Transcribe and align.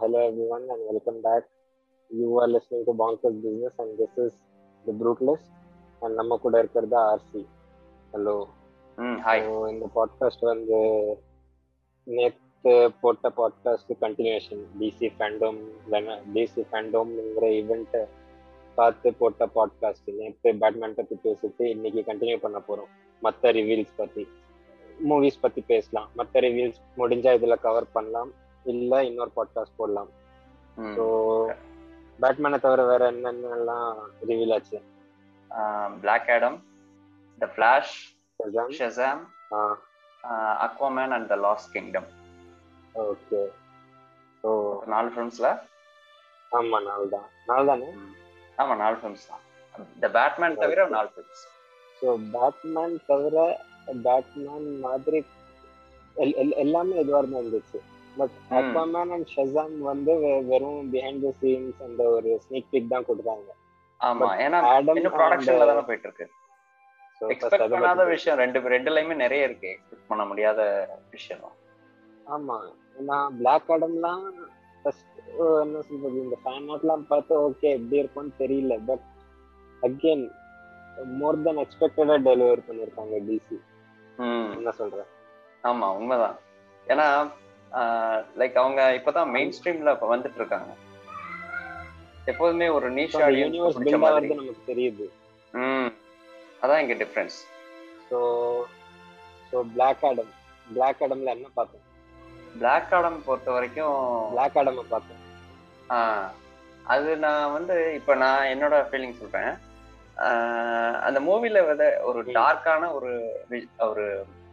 hello 0.00 0.20
everyone 0.28 0.62
and 0.72 0.82
welcome 0.88 1.20
back. 1.20 1.44
You 2.10 2.28
are 2.38 2.48
listening 2.48 2.84
to 2.86 2.92
Bonkers 3.00 3.34
Business 3.42 3.74
and 3.82 3.98
this 3.98 4.12
is 4.24 4.32
the 4.84 4.92
Brutalist 5.00 5.48
and 6.02 6.12
நம்ம 6.18 6.38
கூட 6.44 6.54
இருக்கிறது 6.62 6.96
RC 7.10 7.42
hello 8.12 8.36
hi 9.26 9.44
இந்த 9.72 9.86
podcast 9.96 10.46
வந்து 10.50 10.78
நேற்று 12.16 12.74
போட்ட 13.02 13.32
podcast 13.40 13.92
continuation 14.04 14.64
DC 14.80 15.10
fandom 15.18 15.60
DC 16.36 16.64
ஃபேண்டோம்ங்கிற 16.70 17.46
ஈவெண்ட்டை 17.60 18.02
பார்த்து 18.74 19.14
போட்ட 19.22 19.50
பாட்காஸ்ட் 19.58 20.10
நேற்று 20.20 20.52
பேட்மேன் 20.64 20.98
பற்றி 21.00 21.18
பேசிட்டு 21.26 21.66
இன்னைக்கு 21.74 22.04
கண்டினியூ 22.12 22.38
பண்ண 22.46 22.60
போகிறோம் 22.60 22.92
மற்ற 23.26 23.52
ரிவீல்ஸ் 23.60 23.98
பற்றி 24.02 24.24
மூவிஸ் 25.08 25.42
பற்றி 25.44 25.60
பேசலாம். 25.72 26.08
மற்ற 26.14 26.40
ரிவீல்ஸ் 26.40 26.80
முடிஞ்சா 26.96 27.30
இதில் 27.38 27.62
கவர் 27.66 27.92
பண்ணலாம். 27.92 28.30
இல்லை 28.64 29.06
இன்னொரு 29.06 29.30
பாட்காஸ்ட் 29.36 29.76
போடலாம். 29.76 30.10
ஸோ 30.76 31.04
பேட்மேனை 32.20 32.60
தவிர 32.60 32.84
வேற 32.84 33.12
என்னென்னலாம் 33.12 33.98
ரிவீல் 34.26 34.52
ஆச்சு? 34.52 34.78
Black 36.00 36.30
Adam 36.30 36.58
the 37.38 37.46
Flash 37.56 37.94
Shazam? 38.40 38.68
Shazam 38.78 39.22
Aquaman 40.66 41.10
and 41.10 41.28
the 41.28 41.36
Lost 41.36 41.72
Kingdom 41.72 42.06
okay. 42.94 43.40
So 44.44 44.50
நாலு 44.86 45.08
ஃபிலிம்ஸ்ல 45.08 45.48
ஆமா 46.52 46.82
நாள் 46.82 47.08
தான். 47.08 47.26
நாள் 47.46 47.66
தானே? 47.66 47.88
ஆமா 48.58 48.76
நாலு 48.76 48.96
ஃபிலிம்ஸ் 48.96 49.28
தான். 49.28 49.42
த 50.00 50.08
பேட்மேன் 50.08 50.56
தவிர 50.56 50.86
நாலு 50.88 51.08
ஃபிலிம்ஸ் 51.14 51.44
ஸோ 52.02 52.06
பேட்மேன் 52.32 53.04
தவிர 53.06 53.36
பேட்மேன் 54.02 54.80
மாதிரி 54.80 55.24
எல்- 56.16 56.36
எல்- 56.36 56.56
எல்லாமே 56.56 57.04
இதுவாக 57.04 57.26
இருந்துச்சு. 57.26 57.78
பட். 58.18 58.34
அக்வாமேன் 58.58 59.12
அண்ட் 59.16 59.28
ஷசாம் 59.36 59.76
வந்து 59.90 60.12
வெறும் 60.50 60.90
பிஹைண்ட் 60.94 61.24
த 61.26 61.30
சீன்ஸ் 61.42 61.80
அந்த 61.88 62.02
ஒரு 62.16 62.30
ஸ்னீக் 62.44 62.70
பிக் 62.74 62.92
தான் 62.94 63.08
கொடுத்தாங்க. 63.08 63.48
ஆமா 64.00 64.28
ஏன்னா 64.44 64.58
இன்னும் 64.98 65.16
ப்ரொடக்ஷன்ல 65.18 65.68
தானே 65.70 65.84
போயிட்டு 65.88 66.08
இருக்கு 66.08 66.26
எக்ஸ்பெக்ட் 67.32 67.72
பண்ணாத 67.74 68.04
விஷயம் 68.14 68.38
ரெண்டு 68.42 68.58
ரெண்டுலயுமே 68.74 69.16
நிறைய 69.24 69.48
இருக்கு 69.48 69.68
எக்ஸ்பெக்ட் 69.74 70.10
பண்ண 70.10 70.22
முடியாத 70.30 70.60
விஷயம். 71.16 71.50
ஆமா 72.34 72.56
நான் 73.08 73.36
பிளாக் 73.40 73.70
ஆடம்லாம் 73.74 74.24
ஃபர்ஸ்ட் 74.82 75.18
என்ன 75.64 75.80
சொல்றது 75.88 76.16
இந்த 76.26 76.36
ஃபேன் 76.42 76.68
அவுட்லாம் 76.70 77.04
பார்த்து 77.10 77.34
ஓகே 77.46 77.68
எப்படி 77.78 78.00
இருக்கும்னு 78.02 78.32
தெரியல. 78.42 78.74
பட் 78.88 79.04
அகெயின் 79.82 80.24
மோர் 81.20 81.42
தென் 81.46 81.60
எக்ஸ்பெக்டடா 81.64 82.16
டெலிவர் 82.28 82.66
பண்ணிருக்காங்க 82.68 83.18
டிசி 83.28 83.58
என்ன 84.56 84.72
சொல்ற? 84.80 85.02
ஆமா 85.64 85.86
உண்மைதான். 85.98 86.38
ஏன்னா 86.86 87.06
லைக் 88.36 88.56
அவங்க 88.56 88.80
இப்பதான் 88.98 89.30
மெயின் 89.30 89.54
ஸ்ட்ரீம்ல 89.56 89.92
வந்துட்டு 90.12 90.38
இருக்காங்க 90.38 90.70
எப்போதுமே 92.26 92.66
ஒரு 92.70 92.86
நீஷ் 92.96 93.14
யூனிவர்ஸ் 93.14 93.46
ஆடியன்ஸ் 93.48 93.76
பிடிச்ச 93.78 93.98
மாதிரி. 94.00 94.28
நமக்கு 94.32 94.66
தெரியுது. 94.66 95.06
ம் 95.54 95.90
அதான் 96.62 96.82
இங்க 96.82 96.94
difference 97.00 97.38
so 98.08 98.18
so 99.50 99.62
Black 99.72 100.04
Adam 100.04 100.32
Black 100.66 101.00
ஆடம்ல 101.02 101.32
என்ன 101.36 101.48
பார்த்தோம்? 101.54 101.84
பிளாக் 102.54 102.92
ஆடம் 102.92 103.18
பொறுத்த 103.24 103.50
வரைக்கும் 103.50 103.96
பிளாக் 104.32 104.56
ஆடம் 104.56 104.78
பார்த்தோம். 104.90 105.22
ஆஹ், 105.90 106.28
அது 106.86 107.10
நான் 107.18 107.52
வந்து 107.52 107.76
இப்ப 107.98 108.14
நான் 108.16 108.50
என்னோட 108.52 108.76
ஃபீலிங் 108.88 109.18
சொல்றேன். 109.20 109.50
அந்த 111.06 111.18
மூவில 111.26 111.60
வந்து 111.66 111.86
ஒரு. 112.02 112.20
டார்க்கான 112.34 112.90
ஒரு 112.92 113.10
ஒரு 113.86 114.04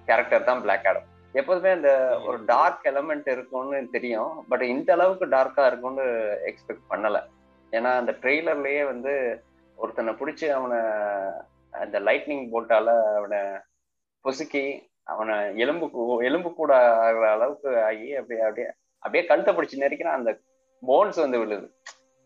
கேரக்டர் 0.08 0.50
தான் 0.50 0.62
பிளாக் 0.62 0.88
ஆடம் 0.88 1.07
எப்போதுமே 1.34 1.72
அந்த 1.78 1.92
ஒரு. 2.28 2.38
டார்க் 2.52 2.86
எலமெண்ட் 2.92 3.28
இருக்கும்னு 3.34 3.80
தெரியும். 3.96 4.34
பட் 4.50 4.64
இந்த 4.74 4.90
அளவுக்கு 4.96 5.26
டார்க்கா 5.36 5.64
இருக்கும்னு 5.70 6.06
எக்ஸ்பெக்ட் 6.50 6.90
பண்ணல. 6.92 7.20
ஏன்னா 7.74 7.92
அந்த 8.02 8.12
ட்ரெய்லர்லயே 8.22 8.84
வந்து 8.92 9.14
ஒருத்தனை 9.78 10.14
பிடிச்சி 10.20 10.46
அவனை 10.58 10.80
அந்த 11.74 11.98
லைட்னிங் 12.00 12.46
போட்டால 12.54 12.90
அவனை 13.18 13.42
பொசுக்கி 14.26 14.64
அவனை 15.14 15.36
எலும்பு 15.64 15.88
எலும்பு 16.30 16.50
கூட 16.54 16.72
ஆகிற 17.04 17.26
அளவுக்கு 17.36 17.70
ஆகி 17.90 18.08
அப்படியே 18.20 18.42
அப்படியே 18.48 18.68
அப்படியே 19.04 19.24
கழுத்தை 19.30 19.52
பிடிச்சி 19.54 19.84
நெரிக்கிறான் 19.84 20.20
அந்த 20.20 20.32
போன்ஸ் 20.84 21.20
வந்து 21.24 21.42
விழுது. 21.44 21.68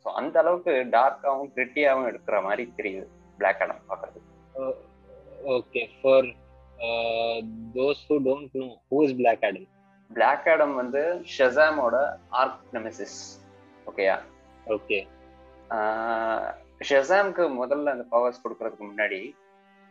ஸோ 0.06 0.07
அந்த 0.19 0.35
அளவுக்கு 0.40 0.72
டார்க்காகவும் 0.97 1.51
கிரிட்டியாகவும் 1.56 2.07
எடுக்கிற 2.11 2.38
மாதிரி 2.47 2.63
தெரியுது. 2.78 3.07
பிளாக் 3.40 3.61
ஆடம் 3.63 3.90
பார்க்கறது 3.90 4.22
okay 5.57 5.84
for 6.00 6.29
those 7.75 8.01
who 8.07 8.15
don't 8.23 8.55
know 8.55 8.67
who 8.91 8.99
is 9.03 9.15
Black 9.15 9.43
Adam 9.45 9.67
Black 10.11 10.47
Adam 10.49 10.75
வந்து 10.75 11.01
ஷெசாமோட 11.37 11.95
ஆர்க் 12.29 12.61
நெமெசிஸ் 12.73 13.17
ஓகேயா 13.87 14.15
ஓகே 14.67 14.99
ஷெசாம்க்கு 16.81 17.43
முதல்ல 17.61 17.91
அந்த 17.91 18.05
பவர்ஸ் 18.09 18.43
கொடுக்கறதுக்கு 18.43 18.85
முன்னாடி 18.85 19.21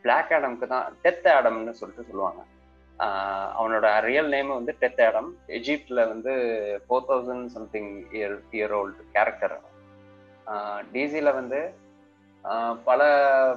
பிளாக் 0.04 0.32
ஆடம்க்கு 0.32 0.66
தான் 0.66 0.86
டெத் 1.02 1.28
ஆடம்னு 1.28 1.72
சொல்லிட்டு 1.72 2.08
சொல்லுவாங்க. 2.08 2.40
அவனோட 3.58 3.86
ரியல் 4.00 4.28
நேம் 4.28 4.48
வந்து 4.48 4.72
டெத் 4.80 5.02
ஆடம் 5.06 5.28
எஜிப்ட்ல 5.48 6.00
வந்து 6.08 6.32
four 6.86 7.06
thousand 7.08 7.46
something 7.48 7.92
year 8.12 8.36
year 8.50 8.72
old 8.72 9.04
character 9.12 9.54
டிசியில் 10.92 11.32
வந்து 11.32 11.60
பல 12.84 13.00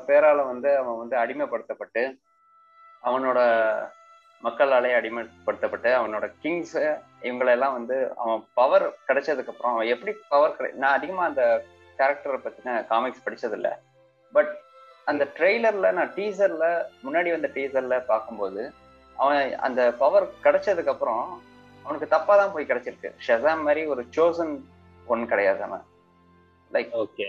பேரால 0.07 0.45
வந்து 0.45 0.77
அவன் 0.77 0.97
வந்து 0.97 1.15
அடிமைப்படுத்தப்பட்டு 1.17 2.03
அவனோட 3.03 3.39
மக்களாலே 4.43 4.91
அடிமைப்படுத்தப்பட்டு 4.99 5.89
அவனோட 5.99 6.25
கிங்ஸ் 6.41 6.75
இவங்களெல்லாம் 7.27 7.75
வந்து 7.77 7.97
அவன் 8.21 8.41
பவர் 8.59 8.85
கிடைச்சதுக்கு 9.07 9.51
அப்புறம் 9.53 9.73
அவன் 9.73 9.91
எப்படி 9.93 10.13
பவர் 10.33 10.55
கிடை 10.57 10.69
நான் 10.83 10.97
அதிகமா 10.97 11.23
அந்த 11.31 11.43
கேரக்டரை 11.99 12.39
பத்தின 12.45 12.75
காமிக்ஸ் 12.91 13.25
படிச்சதில்ல. 13.25 13.69
பட் 14.33 14.51
அந்த 15.11 15.23
ட்ரெய்லர்ல 15.37 15.91
நான் 15.99 16.13
டீசர்ல 16.17 16.65
முன்னாடி 17.05 17.29
வந்த 17.35 17.49
டீசர்ல 17.57 17.97
பார்க்கும்போது 18.11 18.61
அவன் 19.15 19.41
அந்த 19.67 19.81
பவர் 20.01 20.27
கிடைச்சதுக்கு 20.45 20.93
அப்புறம் 20.93 21.23
அவனுக்கு 21.85 22.07
தப்பா 22.15 22.33
தான் 22.41 22.53
போய் 22.53 22.69
கிடைச்சிருக்கு. 22.69 23.09
ஷெசாம் 23.27 23.65
மாதிரி 23.67 23.81
ஒரு 23.93 24.01
சோசன் 24.17 24.53
ஒன் 25.13 25.23
கிடையாது 25.31 25.61
அவன். 25.67 25.85
லைக் 26.71 26.93
ஓகே 27.03 27.27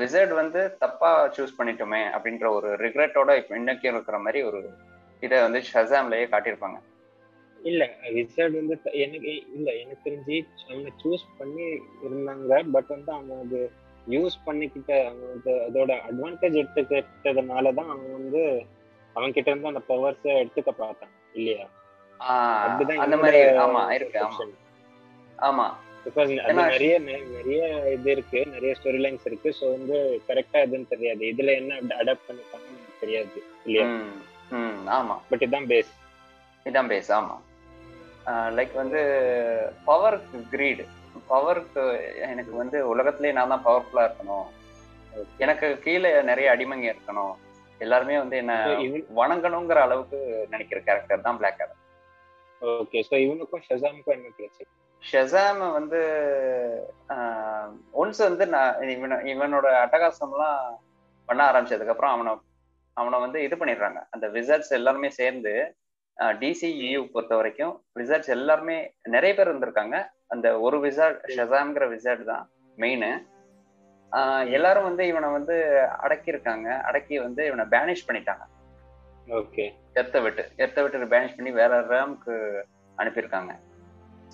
விசர்ட் 0.00 0.32
வந்து 0.42 0.60
தப்பா 0.84 1.10
சூஸ் 1.36 1.58
பண்ணிட்டோமே 1.58 2.00
அப்படின்ற 2.16 2.46
ஒரு 2.56 2.68
ரிக்ரெட்டோட 2.82 3.30
இப்போ 3.40 3.54
இன்னைக்கும் 3.60 3.94
இருக்கிற 3.94 4.18
மாதிரி 4.24 4.40
ஒரு 4.48 4.60
இதை 5.22 5.36
வந்து 5.42 5.60
ஷசாம்லயே 5.68 6.26
காட்டியிருப்பாங்க. 6.32 6.78
இல்ல 7.56 7.82
விசர்ட் 8.14 8.56
வந்து 8.60 8.74
எனக்கு 9.04 9.28
இல்ல 9.56 9.68
எனக்கு 9.82 10.04
தெரிஞ்சு 10.06 10.36
அவனை 10.66 10.92
சூஸ் 11.02 11.26
பண்ணி 11.38 11.66
இருந்தாங்க 12.06 12.40
பட் 12.74 12.90
வந்து 12.94 13.10
அவன் 13.12 13.42
அது 13.44 13.60
யூஸ் 14.06 14.36
பண்ணிக்கிட்ட 14.46 14.92
அவன் 15.02 15.28
வந்து 15.28 15.52
அதோட 15.66 15.90
அட்வான்டேஜ் 16.08 16.58
எடுத்துக்கிட்டதுனால 16.62 17.74
தான் 17.78 17.90
அவன் 17.92 18.16
வந்து 18.18 18.42
அவன் 19.16 19.34
கிட்ட 19.36 19.48
இருந்து 19.50 19.70
அந்த 19.70 19.82
பவர்ஸ் 19.90 20.26
எடுத்துக்க 20.36 20.70
பார்த்தான் 20.76 21.14
இல்லையா? 21.34 21.64
அந்த 23.04 23.16
மாதிரி 23.22 23.38
ஆமா 23.64 23.82
இருக்கு 23.96 24.18
ஆமா. 24.22 24.44
ஆமா. 25.38 25.66
பிகாஸ் 26.04 26.30
நிறைய 26.68 26.94
நிறைய 27.32 27.60
இது 27.94 28.08
இருக்கு 28.14 28.40
நிறைய 28.54 28.72
ஸ்டோரி 28.78 29.00
லைன்ஸ் 29.04 29.26
இருக்கு 29.28 29.50
ஸோ 29.58 29.66
வந்து 29.74 29.96
கரெக்டா 30.28 30.58
எதுன்னு 30.66 30.92
தெரியாது. 30.92 31.22
இதுல 31.32 31.54
என்ன 31.60 31.72
அடாப்ட் 32.00 32.28
பண்ணிருக்காங்கன்னு 32.28 32.80
எனக்கு 32.80 33.02
தெரியாது 33.02 33.36
இல்லையா? 33.66 33.86
ம், 34.52 34.72
ம், 34.72 34.88
ஆமா. 34.96 35.14
பட் 35.28 35.44
இதுதான் 35.44 35.68
பேஸ் 35.70 35.92
இதான் 36.66 36.90
பேஸ் 36.90 37.10
ஆமா. 37.12 37.36
லைக் 38.56 38.74
வந்து 38.80 39.00
பவருக்கு 39.86 40.40
கிரீடு 40.52 40.84
பவருக்கு 41.30 41.82
எனக்கு 42.26 42.52
வந்து 42.56 42.78
உலகத்திலேயே 42.92 43.34
நான் 43.34 43.52
தான் 43.52 43.64
பவர்ஃபுல்லா 43.64 44.04
இருக்கணும். 44.06 44.46
எனக்கு 45.38 45.66
கீழே 45.84 46.10
நிறைய 46.30 46.52
அடிமைங்க 46.54 46.86
இருக்கணும். 46.92 47.34
எல்லாருமே 47.80 48.16
வந்து 48.18 48.36
என்ன 48.42 48.52
வணங்கணுங்கிற 49.18 49.78
அளவுக்கு 49.86 50.18
நினைக்கிற 50.50 50.78
கேரக்டர் 50.86 51.26
தான் 51.26 51.38
பிளாக் 51.40 51.62
ஆடம் 51.64 51.80
ஓகே 52.62 52.98
ஸோ 53.08 53.14
இவனுக்கும் 53.24 53.64
ஷசாமுக்கும் 53.66 54.14
என்ன 54.16 54.28
பிரச்சனை? 54.36 54.68
ஷெசாம் 55.02 55.62
வந்து 55.76 56.00
ஒன்ஸ் 57.94 58.20
வந்து 58.26 58.44
நான் 58.54 58.82
இவன 58.94 59.18
இவனோட 59.32 59.68
அட்டகாசம்லாம் 59.80 60.60
பண்ண 61.28 61.40
ஆரம்பிச்சதுக்கு 61.50 61.94
அப்புறம் 61.94 62.14
அவனை 62.14 62.32
அவனை 63.00 63.18
வந்து 63.24 63.38
இது 63.46 63.54
பண்ணிடுறாங்க. 63.60 64.00
அந்த 64.14 64.26
விசர்ட்ஸ் 64.36 64.72
எல்லாருமே 64.78 65.10
சேர்ந்து 65.20 65.54
டிசிஇயூ 66.40 67.02
பொறுத்த 67.12 67.34
வரைக்கும் 67.40 67.74
விசர்ட்ஸ் 68.00 68.32
எல்லாருமே 68.36 68.78
நிறைய 69.14 69.32
பேர் 69.36 69.50
இருந்திருக்காங்க. 69.50 69.98
அந்த 70.34 70.46
ஒரு 70.66 70.78
விசார்ட் 70.86 71.20
ஷெசாம்ங்கிற 71.36 71.86
விசார்ட் 71.94 72.24
தான் 72.32 72.44
மெயின் 72.82 73.06
எல்லாரும் 74.56 74.86
வந்து 74.88 75.02
இவனை 75.10 75.28
வந்து 75.36 75.54
அடக்கியிருக்காங்க. 76.04 76.68
அடக்கி 76.88 77.16
வந்து 77.26 77.42
இவனை 77.50 77.64
பேனிஷ் 77.74 78.06
பண்ணிட்டாங்க. 78.08 78.44
ஓகே. 79.40 79.64
எர்த்தை 80.00 80.20
விட்டு. 80.24 80.44
எர்த்தை 80.62 80.82
விட்டு 80.82 81.12
பேனிஷ் 81.14 81.36
பண்ணி 81.36 81.52
வேற 81.60 81.78
ரேம்க்கு 81.92 82.34
அனுப்பியிருக்காங்க. 83.02 83.52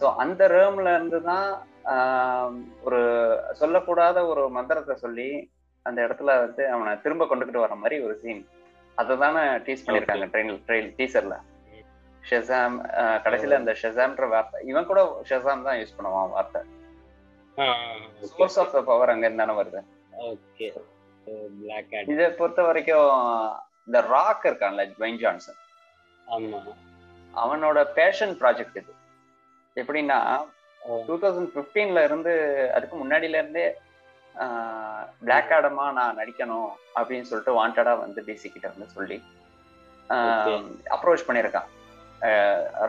ஸோ 0.00 0.06
அந்த 0.22 0.42
ரேம்ல 0.54 0.88
இருந்து 0.96 1.18
தான் 1.30 1.48
ஒரு 2.86 3.00
சொல்லக்கூடாத 3.60 4.18
ஒரு 4.32 4.42
மந்திரத்தை 4.56 4.96
சொல்லி 5.04 5.28
அந்த 5.88 5.98
இடத்துல 6.06 6.32
வந்து 6.44 6.62
அவனை 6.74 6.92
திரும்ப 7.04 7.26
கொண்டுகிட்டு 7.30 7.64
வர 7.64 7.76
மாதிரி 7.82 7.98
ஒரு 8.06 8.14
சீன் 8.22 8.42
அதை 8.98 9.14
தானே 9.22 9.42
டீஸ் 9.66 9.84
பண்ணியிருக்காங்க 9.84 10.26
ட்ரெயின் 10.34 10.58
ட்ரெயின் 10.68 10.90
டீசர்ல 10.98 11.36
ஷெசாம் 12.22 12.76
கடைசியில 13.24 13.58
அந்த 13.60 13.72
ஷெசாம்ன்ற 13.82 14.26
வார்த்தை 14.34 14.58
இவன் 14.70 14.88
கூட 14.90 15.02
ஷெசாம் 15.30 15.66
தான் 15.66 15.78
யூஸ் 15.80 15.96
பண்ணுவான் 15.98 16.34
வார்த்தை. 16.36 16.60
சோர்ஸ் 18.32 18.58
ஆஃப் 18.62 18.74
த 18.74 18.80
பவர் 18.90 19.12
அங்க 19.12 19.24
இருந்தானே 19.28 19.54
வருது. 19.60 19.80
இதை 22.12 22.26
பொறுத்த 22.38 22.60
வரைக்கும் 22.68 23.08
இந்த 23.88 23.98
ராக் 24.14 24.46
இருக்கான்ல 24.48 24.84
ட்வைன் 24.96 25.18
ஜான்சன் 25.22 25.58
அவனோட 27.34 27.78
பேஷன் 27.98 28.34
ப்ராஜெக்ட் 28.42 28.78
இது. 28.80 28.92
எப்படின்னா 29.76 30.18
டூ 31.08 31.14
தௌசண்ட் 31.22 31.52
ஃபிஃப்டீன்ல 31.54 32.02
இருந்து 32.08 32.32
அதுக்கு 32.76 32.96
முன்னாடில 33.02 33.40
இருந்தே 33.40 33.66
பிளாக் 35.24 35.52
ஆடமா 35.56 35.86
நான் 35.98 36.18
நடிக்கணும் 36.20 36.70
அப்படின்னு 36.98 37.28
சொல்லிட்டு 37.30 37.54
வாண்டடா 37.58 37.92
வந்து 38.04 38.20
டிசி 38.28 38.48
கிட்ட 38.52 38.66
வந்து 38.74 38.88
சொல்லி 38.96 39.18
அப்ரோச் 40.94 41.26
பண்ணியிருக்கான். 41.28 41.68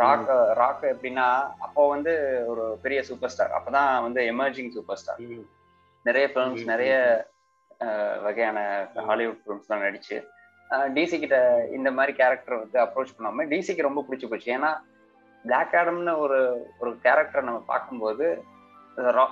ராக் 0.01 0.30
ராக் 0.60 0.84
எப்படின்னா 0.92 1.25
அப்போ 1.66 1.81
வந்து 1.94 2.13
ஒரு 2.51 2.63
பெரிய 2.84 3.00
சூப்பர் 3.10 3.31
ஸ்டார் 3.34 3.56
அப்பதான் 3.57 3.90
வந்து 4.06 4.22
எமர்ஜிங் 4.34 4.72
சூப்பர் 4.75 5.00
ஸ்டார் 5.01 5.24
நிறைய 6.06 6.25
ஃபிலிம்ஸ் 6.34 6.66
நிறைய 6.74 6.94
வகையான 8.25 8.60
ஹாலிவுட் 9.10 9.42
ஃபிலிம்ஸ்லாம் 9.44 9.86
நடிச்சு 9.86 10.18
டிசி 10.96 11.18
கிட்ட 11.19 11.38
இந்த 11.78 11.90
மாதிரி 11.98 12.13
கேரக்டர் 12.22 12.62
வந்து 12.63 12.78
அப்ரோச் 12.86 13.16
பண்ணாம 13.18 13.46
டிசிக்கு 13.54 13.88
ரொம்ப 13.88 14.01
பிடிச்சி 14.07 14.28
போச்சு. 14.30 14.50
ஏன்னா 14.57 14.72
பிளாக் 15.46 15.75
ஆடம்னு 15.81 16.13
ஒரு 16.25 16.40
ஒரு 16.80 16.92
கேரக்டர் 17.06 17.48
நம்ம 17.50 17.62
பார்க்கும்போது 17.68 18.25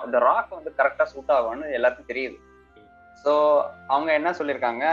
இந்த 0.06 0.18
ராக் 0.28 0.56
வந்து 0.58 0.70
கரெக்டா 0.78 1.04
சூட் 1.12 1.32
ஆகும்னு 1.36 1.66
எல்லாத்துக்கும் 1.78 2.10
தெரியுது. 2.12 2.36
ஸோ 3.22 3.32
அவங்க 3.94 4.10
என்ன 4.18 4.30
சொல்லியிருக்காங்க? 4.38 4.84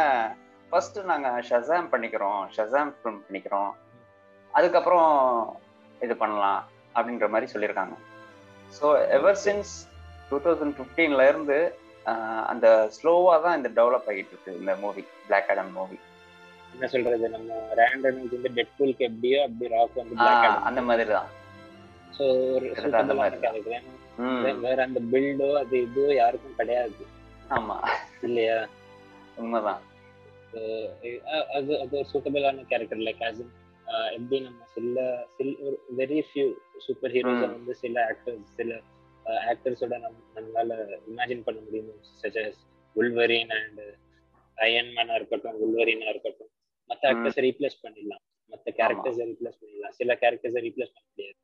ஃபர்ஸ்ட் 0.69 0.98
நாங்க 1.12 1.30
ஷசாம் 1.50 1.92
பண்ணிக்கிறோம் 1.94 2.39
ஷசாம் 2.56 2.92
ஃபிலிம் 2.95 3.19
பண்ணிக்கிறோம். 3.25 3.72
அதுக்கப்புறம் 4.54 5.12
இது 6.06 6.13
பண்ணலாம் 6.24 6.62
அப்படின்ற 6.95 7.27
மாதிரி 7.33 7.48
சொல்லியிருக்காங்க. 7.54 7.95
So 8.77 8.86
ever 9.18 9.39
since 9.45 9.74
two 10.30 10.38
thousand 10.45 10.75
ஃபிஃப்டீன்ல 10.77 11.27
இருந்து 11.31 11.57
அந்த 12.51 12.68
ஸ்லோவா 12.95 13.36
தான் 13.45 13.57
இந்த 13.60 13.69
டெவலப் 13.77 14.10
ஆகிட்டு 14.12 14.33
இருக்கு 14.33 14.51
இந்த 14.62 14.74
மூவி 14.83 15.04
பிளாக் 15.27 15.50
ஆடம் 15.54 15.72
மூவி 15.77 15.98
என்ன 16.74 16.88
சொல்றது? 16.94 17.25
நம்ம 17.36 17.60
ரேண்டன் 17.80 18.19
வந்து 18.33 18.50
டெட்பூலுக்கு 18.57 19.07
எப்படியோ 19.10 19.39
அப்படி 19.48 19.69
ராக் 19.75 20.00
வந்து 20.01 20.16
அந்த 20.69 20.81
மாதிரி 20.89 21.06
தான். 21.18 21.30
ஸோ 22.18 22.25
ஒரு 22.56 22.68
வேற 24.62 24.83
அந்த 24.83 25.00
பில்டோ 25.12 25.50
அது 25.57 25.75
இதுவோ 25.77 26.13
யாருக்கும் 26.13 26.56
கிடையாது. 26.56 27.03
ஆமா. 27.50 27.75
இல்லையா? 28.21 28.57
உண்மைதான். 29.35 29.81
அது 31.56 31.71
அது 31.79 31.97
ஒரு 32.00 32.07
சூட்டபிளான 32.13 32.65
கேரக்டர் 32.65 33.06
லைக் 33.07 33.23
ஆஸ் 33.23 33.41
எப்படி 34.13 34.38
நம்ம 34.39 34.65
சில 34.75 35.00
சில 35.38 35.50
ஒரு 35.59 35.75
வெரி 35.97 36.19
ஃபியூ 36.27 36.45
சூப்பர் 36.77 37.12
ஹீரோஸ் 37.12 37.41
வந்து 37.47 37.73
சில 37.75 37.95
ஆக்டர்ஸ் 38.12 38.53
சில 38.56 38.77
ஆக்டர்ஸோட 39.51 40.00
நம் 40.00 40.21
நம்மளால 40.35 40.77
இமேஜின் 41.07 41.44
பண்ண 41.44 41.59
முடியும் 41.62 41.91
such 42.21 42.39
as 42.44 42.59
Wolverine 42.95 43.53
and 43.59 43.81
Iron 44.57 44.91
மேனா 44.97 45.13
இருக்கட்டும் 45.13 45.57
உல்வரினா 45.63 46.07
இருக்கட்டும். 46.09 46.51
மற்ற 46.89 47.03
ஆக்டர்ஸை 47.13 47.41
ரீப்ளேஸ் 47.47 47.81
பண்ணிடலாம். 47.83 48.23
மற்ற 48.51 48.65
கேரக்டர்ஸை 48.79 49.25
ரீப்ளேஸ் 49.31 49.59
பண்ணிடலாம். 49.62 49.91
சில 49.91 50.17
கேரக்டர்ஸை 50.21 50.62
ரீப்ளேஸ் 50.67 50.94
பண்ண 50.95 51.07
முடியாது. 51.09 51.38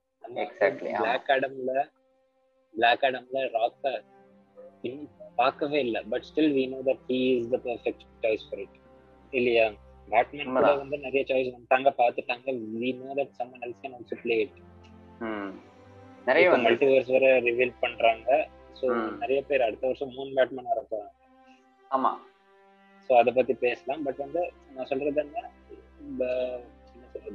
பிளாக் 1.01 1.29
ஆடம்ல 1.29 1.71
பிளாக் 2.73 3.03
ஆடம்ல 3.07 3.39
ராக்க 3.57 3.93
இன்னும் 4.87 5.09
பார்க்கவே 5.41 5.79
இல்லை. 5.85 6.01
But 6.11 6.25
still 6.29 6.53
we 6.57 6.63
know 6.73 6.79
that 6.89 7.03
he 7.11 7.19
is 7.39 7.49
the 7.55 7.57
perfect 7.67 8.05
choice 8.23 8.45
for 8.47 8.61
it 8.65 8.77
இல்லையா? 9.39 9.65
பேட்மேன் 10.13 10.53
கூட 10.55 10.69
வந்து 10.81 10.97
நிறைய 11.05 11.21
சாய்ஸ் 11.29 11.51
வந்துட்டாங்க 11.55 11.91
பார்த்துட்டாங்க. 12.01 12.47
We 12.81 12.89
know 13.01 13.09
that 13.19 13.35
someone 13.39 13.63
else 13.67 13.81
can 13.83 13.95
also 13.97 14.17
play 14.23 14.37
it 14.45 14.57
நிறைய 16.29 16.47
மல்டிவர்ஸ் 16.65 17.13
வேற 17.15 17.27
ரிவீல் 17.49 17.79
பண்றாங்க. 17.83 18.29
சோ 18.79 18.85
நிறைய 19.21 19.39
பேர் 19.49 19.65
அடுத்த 19.67 19.85
வருஷம் 19.89 20.13
மூணு 20.17 20.31
பேட்மேன் 20.37 20.69
வர 20.71 20.81
போறாங்க. 20.91 21.15
ஆமா. 21.91 22.11
சோ 23.05 23.11
அத 23.21 23.31
பத்தி 23.37 23.53
பேசலாம். 23.65 24.03
பட் 24.07 24.19
வந்து 24.25 24.41
நான் 24.75 24.89
சொல்றது 24.91 25.21
என்ன? 25.23 25.47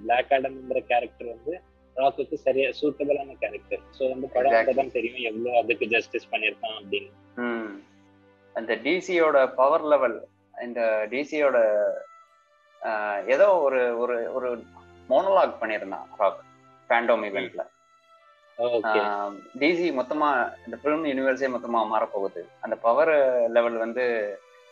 பிளாக் 0.05 0.33
ஆடம்ங்கிற 0.37 0.81
கேரக்டர் 0.91 1.33
வந்து 1.35 1.55
ராக்குக்கு 2.01 2.37
சரியா 2.47 2.69
சூட்டபிளான 2.81 3.37
கேரக்டர் 3.43 3.83
சோ 3.99 4.03
வந்து 4.13 4.29
படம் 4.35 4.79
தான் 4.81 4.97
தெரியும் 4.97 5.27
எவ்வளவு 5.31 5.61
அதுக்கு 5.61 5.87
ஜஸ்டிஸ் 5.95 6.31
பண்ணிருக்கான் 6.33 6.79
அப்படின்னு. 6.81 7.13
அந்த 8.59 8.73
டிசியோட 8.87 9.37
பவர் 9.61 9.87
லெவல் 9.93 10.19
இந்த 10.67 10.81
டிசியோட 11.13 11.57
ஏதோ 13.35 13.47
ஒரு 13.67 13.81
ஒரு 14.03 14.17
ஒரு 14.37 14.49
மோனோலாக் 15.09 15.61
பண்ணியிருந்தான் 15.63 16.07
ராக் 16.21 16.43
ஃபேண்டோம் 16.91 17.25
ஈவெண்ட்ல 17.29 17.65
டிசி 19.63 19.89
மொத்தமா 19.99 20.29
இந்த 20.67 20.77
ஃபிலிம் 20.83 21.07
யூனிவர்ஸே 21.09 21.49
மொத்தமா 21.55 21.81
மாறப்போகுது. 21.91 22.43
அந்த 22.65 22.75
பவர் 22.87 23.13
லெவல் 23.57 23.77
வந்து 23.85 24.05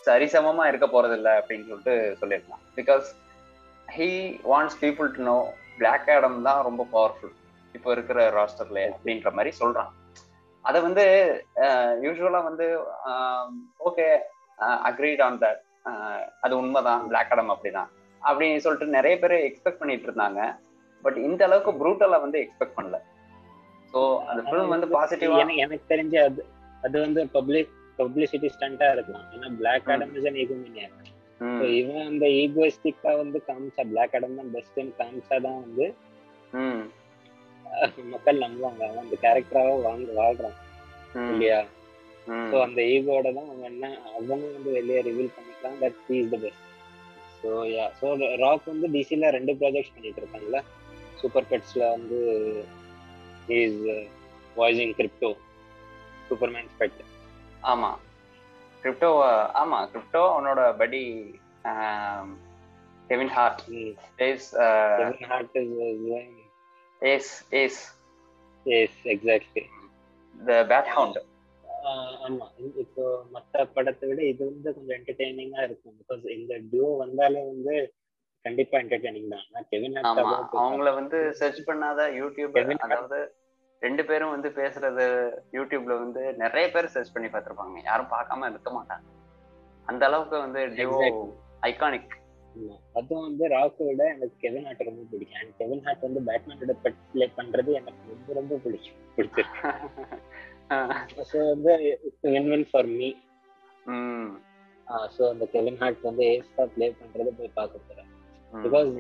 சரிசமமா 0.04 0.64
இருக்க 0.70 0.86
போறது 0.94 1.16
இல்லை 1.18 1.32
அப்படின்னு 1.40 1.68
சொல்லிட்டு 1.70 1.94
சொல்லியிருந்தான். 2.20 2.62
Because 2.78 3.06
he 3.88 4.08
wants 4.52 4.78
people 4.84 5.10
to 5.16 5.22
know 5.30 5.36
Black 5.78 6.10
Adam 6.14 6.38
தான் 6.48 6.60
ரொம்ப 6.68 6.82
பவர்ஃபுல் 6.94 7.34
இப்போ 7.76 7.88
இருக்கிற 7.96 8.18
ராஸ்டர்ல 8.38 8.80
அப்படின்ற 8.94 9.30
மாதிரி 9.36 9.50
சொல்றான். 9.60 9.90
அதை 10.64 10.78
வந்து 10.86 11.04
யூஸ்வலா 12.04 12.40
வந்து 12.50 12.66
ஓகே 13.88 14.06
அக்ரீட் 14.90 15.22
ஆன் 15.26 15.40
தட் 15.44 15.62
அது 16.44 16.54
உண்மைதான். 16.60 17.02
பிளாக் 17.10 17.32
ஆடம் 17.34 17.52
அப்படிதான். 17.54 17.90
அப்படின்னு 18.22 18.62
சொல்லிட்டு 18.64 18.96
நிறைய 18.98 19.14
பேர் 19.22 19.34
எக்ஸ்பெக்ட் 19.48 19.80
பண்ணிட்டு 19.80 20.08
இருந்தாங்க. 20.08 20.40
பட் 21.04 21.18
இந்த 21.28 21.42
அளவுக்கு 21.48 21.72
ப்ரூட்டலா 21.80 22.18
வந்து 22.26 22.38
எக்ஸ்பெக்ட் 22.44 22.76
பண்ணல. 22.78 22.98
ஸோ 23.92 24.00
அந்த 24.30 24.42
ஃபிலிம் 24.46 24.74
வந்து 24.74 24.88
பாசிட்டிவா 24.94 25.40
எனக்கு 25.64 25.90
தெரிஞ்ச 25.94 26.14
அது 26.28 26.44
அது 26.86 26.96
வந்து 27.06 27.20
பப்ளிக் 27.36 27.72
பப்ளிசிட்டி 27.98 28.48
ஸ்டண்டா 28.54 28.88
இருக்கலாம். 28.94 29.26
ஏன்னா 29.34 29.50
பிளாக் 29.60 29.90
ஆடம் 29.94 30.14
இஸ் 30.20 30.28
அன் 30.30 30.40
இவன் 31.78 32.08
அந்த 32.10 32.26
ஈகோயிஸ்டிக்கா 32.40 33.10
வந்து 33.22 33.38
காமிச்சா 33.48 33.82
பிளாக் 33.90 34.14
ஆடம் 34.16 34.38
தான் 34.40 34.52
பெஸ்ட்னு 34.54 34.92
காமிச்சா 35.00 35.36
தான் 35.46 35.60
வந்து 35.64 35.86
மக்கள் 38.12 38.42
நம்புவாங்க. 38.42 38.82
அவன் 38.88 39.04
அந்த 39.04 39.16
கேரக்டராக 39.22 39.78
வாங்க 39.86 40.10
வாழ்றான். 40.18 40.58
இல்லையா? 41.32 41.60
ஸோ 42.50 42.56
அந்த 42.66 42.80
ஈகோட 42.92 43.26
தான் 43.38 43.48
அவன் 43.52 43.68
என்ன 43.70 43.86
அவனும் 44.10 44.54
வந்து 44.56 44.70
வெளியே 44.76 45.00
ரிவீல் 45.08 45.34
பண்ணிக்கலாம் 45.36 45.80
that 45.82 45.98
he 46.06 46.16
is 46.20 46.30
the 46.34 46.38
best 46.44 46.62
so 47.40 47.50
yeah 47.72 47.86
so 47.98 48.06
Rock 48.44 48.70
வந்து 48.72 48.88
டிசில 48.94 49.30
ரெண்டு 49.36 49.54
ப்ராஜெக்ட்ஸ் 49.60 49.94
பண்ணிட்டு 49.94 50.20
இருக்காங்கல்ல. 50.22 50.60
சூப்பர் 51.20 51.48
பெட்ஸ்ல 51.50 51.82
வந்து 51.96 52.18
is 53.58 53.82
voicing 54.56 54.96
Krypto 54.98 55.30
Superman 56.28 56.70
pet 56.80 57.00
ஆமா. 57.64 57.90
கிரிப்டோ 58.84 59.10
ஆமா 59.60 59.78
கிரிப்டோ 59.92 60.22
அவனோட 60.32 60.62
படி 60.80 61.02
Kevin 63.10 63.32
Hart 63.36 63.62
is 64.26 64.48
Kevin 65.00 65.28
Hart 65.30 65.56
is 65.58 65.76
Ace 67.02 67.32
Ace 67.54 67.80
yes 68.66 68.98
exactly 69.14 69.64
the 70.34 70.58
bat 70.70 70.90
hound 70.94 71.18
ஆமா 72.26 72.46
இப்போ 72.82 73.04
மத்த 73.32 73.64
படத்தை 73.74 74.04
விட 74.10 74.20
இது 74.28 74.42
வந்து 74.44 74.68
கொஞ்சம் 74.76 74.96
என்டர்டெய்னிங்கா 74.98 75.60
இருக்கும். 75.66 75.94
பிகாஸ் 76.00 76.24
இந்த 76.36 76.54
டியோ 76.70 76.88
வந்தாலே 77.00 77.40
வந்து 77.50 77.74
கண்டிப்பா 78.44 78.76
என்டர்டெய்னிங் 78.82 79.32
தான். 79.34 79.44
கெவின் 79.70 79.98
ஆமா 80.02 80.30
அவங்கள 80.60 80.88
வந்து 80.96 81.18
சர்ச் 81.40 81.60
பண்ணாத 81.68 82.06
யூடியூப் 82.18 82.56
அதாவது 82.86 83.18
ரெண்டு 83.84 84.02
பேரும் 84.08 84.34
வந்து 84.34 84.48
பேசுறது 84.58 85.04
யூடியூப்ல 85.56 85.94
வந்து 86.04 86.22
நிறைய 86.42 86.66
பேர் 86.74 86.92
சர்ச் 86.94 87.14
பண்ணி 87.14 87.28
பார்த்திருப்பாங்க. 87.30 87.78
யாரும் 87.90 88.12
பார்க்காம 88.16 88.50
இருக்க 88.52 88.70
மாட்டாங்க. 88.76 89.06
அந்த 89.88 90.02
அளவுக்கு 90.08 90.36
வந்து 90.46 90.60
ஐகானிக் 91.70 92.12
அதுவும் 92.98 93.24
வந்து 93.28 93.44
ராக்கை 93.54 93.84
விட 93.86 94.02
எனக்கு 94.14 94.36
கெவின் 94.42 94.66
ஹார்ட் 94.66 94.88
ரொம்ப 94.88 95.04
பிடிக்கும். 95.12 95.38
அண்ட் 95.40 95.54
கெவின் 95.60 95.82
ஹார்ட் 95.86 96.04
வந்து 96.06 96.20
பேட்மேனோட 96.28 96.74
பெட் 96.84 97.00
பிளே 97.12 97.26
பண்றது 97.38 97.70
எனக்கு 97.80 98.12
ரொம்ப 98.12 98.34
ரொம்ப 98.40 98.58
பிடிக்கும் 98.64 99.00
பிடிச்சிருக்கு. 99.16 99.62
ஸோ 101.30 101.38
வந்து 101.52 101.72
win 102.34 102.48
win 102.52 102.68
for 102.70 102.88
me. 102.98 103.08
So 105.16 105.22
அந்த 105.32 105.44
கெவின் 105.54 105.78
ஹார்ட் 105.80 106.06
வந்து 106.08 106.24
ஏஸ்டா 106.30 106.64
பிளே 106.74 106.86
பண்றது 107.00 107.32
போய் 107.38 107.56
பார்க்க 107.58 107.86
போறேன். 107.88 108.10
பிகாஸ் 108.52 108.90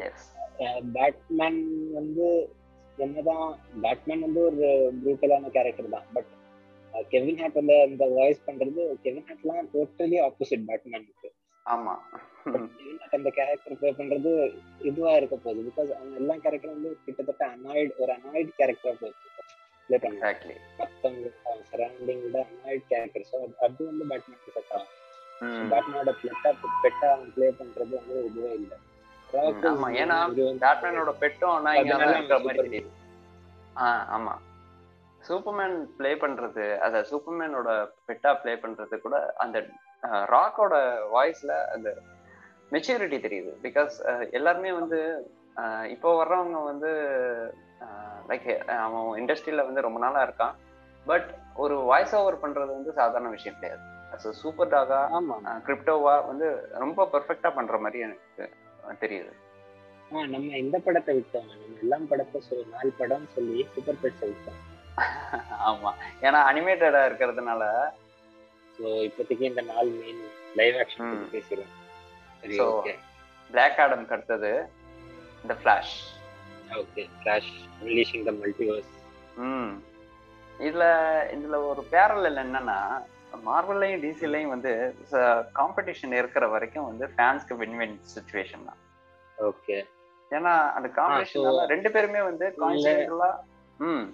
பேட்மேன் 0.96 1.62
வந்து 1.98 2.26
என்னதான் 2.98 3.46
பேட்மேன் 3.82 4.24
வந்து 4.26 4.40
ஒரு 4.50 4.66
ப்ரூட்டலான 5.00 5.50
கேரக்டர் 5.56 5.94
தான். 5.94 6.06
பட் 6.14 6.30
கெவின் 7.12 7.40
ஹார்ட் 7.40 7.58
வந்து 7.60 7.76
அந்த 7.86 8.04
வாய்ஸ் 8.16 8.46
பண்றது 8.48 8.82
கெவின் 9.04 9.26
ஹார்ட்லாம் 9.28 9.70
டோட்டலி 9.72 10.18
ஆப்போசிட் 10.26 10.68
பேட்மேனுக்கு 10.68 11.30
ஆமா. 11.66 11.94
அந்த 13.12 13.28
கேரக்டர் 13.38 13.78
ப்ளே 13.80 13.90
பண்றது 13.98 14.30
இதுவா 14.80 15.12
இருக்க 15.18 15.36
போகுது. 15.36 15.60
பிகாஸ் 15.68 15.90
அவங்க 15.98 16.16
எல்லா 16.22 16.34
கேரக்டரும் 16.44 16.76
வந்து 16.78 16.92
கிட்டத்தட்ட 17.06 17.44
அனாய்டு 17.54 17.92
ஒரு 18.02 18.12
அனாய்டு 18.16 18.50
கேரக்டரா 18.58 18.94
போயிட்டு 19.00 19.30
ப்ளே 19.88 19.96
பண்ணுறாங்க 19.98 20.52
மற்றவங்க 20.78 21.30
சரௌண்டிங் 21.70 22.22
விட 22.26 22.38
அனாய்டு 22.50 22.84
கேரக்டர் 22.90 23.28
ஸோ 23.30 23.38
அது 23.66 23.80
வந்து 23.90 24.04
பேட்மேனுக்கு 24.10 24.54
செட் 24.56 24.72
ஆகும். 24.76 24.92
பேட்மேனோட 25.70 26.12
பெட்டா 26.22 26.50
பெட்டா 26.84 27.08
அவன் 27.14 27.32
ப்ளே 27.36 27.48
பண்றது 27.60 27.92
வந்து 28.00 28.18
இதுவே 28.28 28.52
இல்லை. 28.60 28.78
ஆமா. 29.70 29.88
ஏன்னா 30.02 30.16
பேட்மேனோட 30.62 31.12
பெட்டும் 31.22 31.68
இருக்கிற 31.76 32.10
மாதிரி 32.40 32.64
தெரியுது 32.66 32.90
ஆமா. 34.16 34.34
சூப்பர்மேன் 35.22 35.76
ப்ளே 35.98 36.10
பண்றது 36.14 36.64
அத 36.78 37.04
சூப்பர்மேனோட 37.10 37.70
பெட்டா 38.08 38.30
ப்ளே 38.42 38.54
பண்றது 38.54 38.94
கூட 39.00 39.16
அந்த 39.36 39.58
ராக்கோட 40.32 40.74
வாய்ஸ்ல 41.14 41.52
அந்த 41.74 41.88
மெச்சூரிட்டி 42.72 43.18
தெரியுது. 43.20 43.52
பிகாஸ் 43.62 43.94
எல்லாருமே 44.30 44.70
வந்து 44.72 44.98
இப்போ 45.88 46.10
வர்றவங்க 46.16 46.58
வந்து 46.64 46.90
லைக் 48.28 48.46
அவன் 48.76 49.08
இண்டஸ்ட்ரியில 49.20 49.64
வந்து 49.66 49.86
ரொம்ப 49.86 49.98
நாளா 49.98 50.20
இருக்கான். 50.26 50.54
பட் 51.06 51.28
ஒரு 51.54 51.74
வாய்ஸ் 51.90 52.14
ஓவர் 52.14 52.42
பண்றது 52.42 52.70
வந்து 52.76 52.92
சாதாரண 52.92 53.28
விஷயம் 53.28 53.58
கிடையாது. 53.58 53.82
சூப்பர் 54.42 54.68
டாகா 54.68 55.00
ஆமா. 55.18 55.36
கிரிப்டோவா 55.66 56.14
வந்து 56.26 56.48
ரொம்ப 56.78 57.08
பெர்ஃபெக்டா 57.12 57.50
பண்ற 57.54 57.78
மாதிரி 57.78 57.98
எனக்கு 58.00 58.44
தெரியுது. 59.00 59.32
ஆ, 60.10 60.26
நம்ம 60.26 60.56
இந்த 60.56 60.78
படத்தை 60.78 61.14
விட்டோம்? 61.14 61.46
நம்ம 61.52 61.78
எல்லாம் 61.78 62.06
படத்தை 62.06 62.40
சொல்லி 62.40 62.64
நாலு 62.72 62.92
படம் 62.92 63.26
சொல்லி 63.34 63.66
சூப்பர் 63.74 64.00
பெட்ஸ் 64.02 64.24
விட்டோம். 64.24 64.60
ஆமா. 65.68 65.90
ஏன்னா 66.22 66.40
அனிமேட்டடா 66.50 67.00
இருக்கிறதுனால. 67.06 67.62
ஸோ 68.78 68.86
இப்போதைக்கு 69.04 69.44
இந்த 69.44 69.62
நாலு 69.62 69.90
மெயின் 69.98 70.22
லைவ் 70.56 70.76
ஆக்ஷன். 70.76 71.10
பேசிடுவோம் 71.32 71.72
சரி 72.42 72.58
ஓகே 72.68 72.92
பிளாக் 73.50 73.80
ஆடம்க்கு 73.80 74.14
அடுத்தது 74.14 74.50
இந்த 75.44 75.54
Flash 75.54 75.94
okay 76.76 77.02
Flash 77.14 77.50
unleashing 77.80 78.24
the 78.24 78.32
multiverse 78.38 78.92
ம். 79.46 79.72
இதுல 80.60 80.84
இதுல 81.32 81.56
ஒரு 81.68 81.82
பேரல் 81.90 82.42
என்னன்னா 82.42 82.78
மார்வல்லையும் 83.44 84.02
டிசிலையும் 84.02 84.52
வந்து 84.52 84.72
காம்படிஷன் 85.58 86.14
இருக்கிற 86.18 86.44
வரைக்கும் 86.48 86.88
வந்து 86.90 87.06
ஃபேன்ஸ்க்கு 87.12 87.58
வின் 87.60 87.76
வின் 87.80 87.96
சுச்சுவேஷன் 88.12 88.66
தான். 88.68 88.80
ஓகே 89.38 89.76
ஏன்னா 90.30 90.52
அந்த 90.76 90.88
காம்படிஷன் 90.96 91.70
ரெண்டு 91.72 91.88
பேருமே 91.94 92.22
வந்து 92.22 92.46
கான்ஸ்டன்டா 92.58 93.30
ம். 93.80 94.06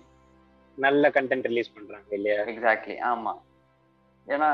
நல்ல 0.79 1.07
கண்டென்ட் 1.17 1.49
ரிலீஸ் 1.49 1.75
பண்றாங்க 1.75 2.11
இல்லையா? 2.19 2.39
எக்ஸாக்ட்லி 2.53 2.97
ஆமா. 3.09 3.33
ஏன்னா. 4.29 4.49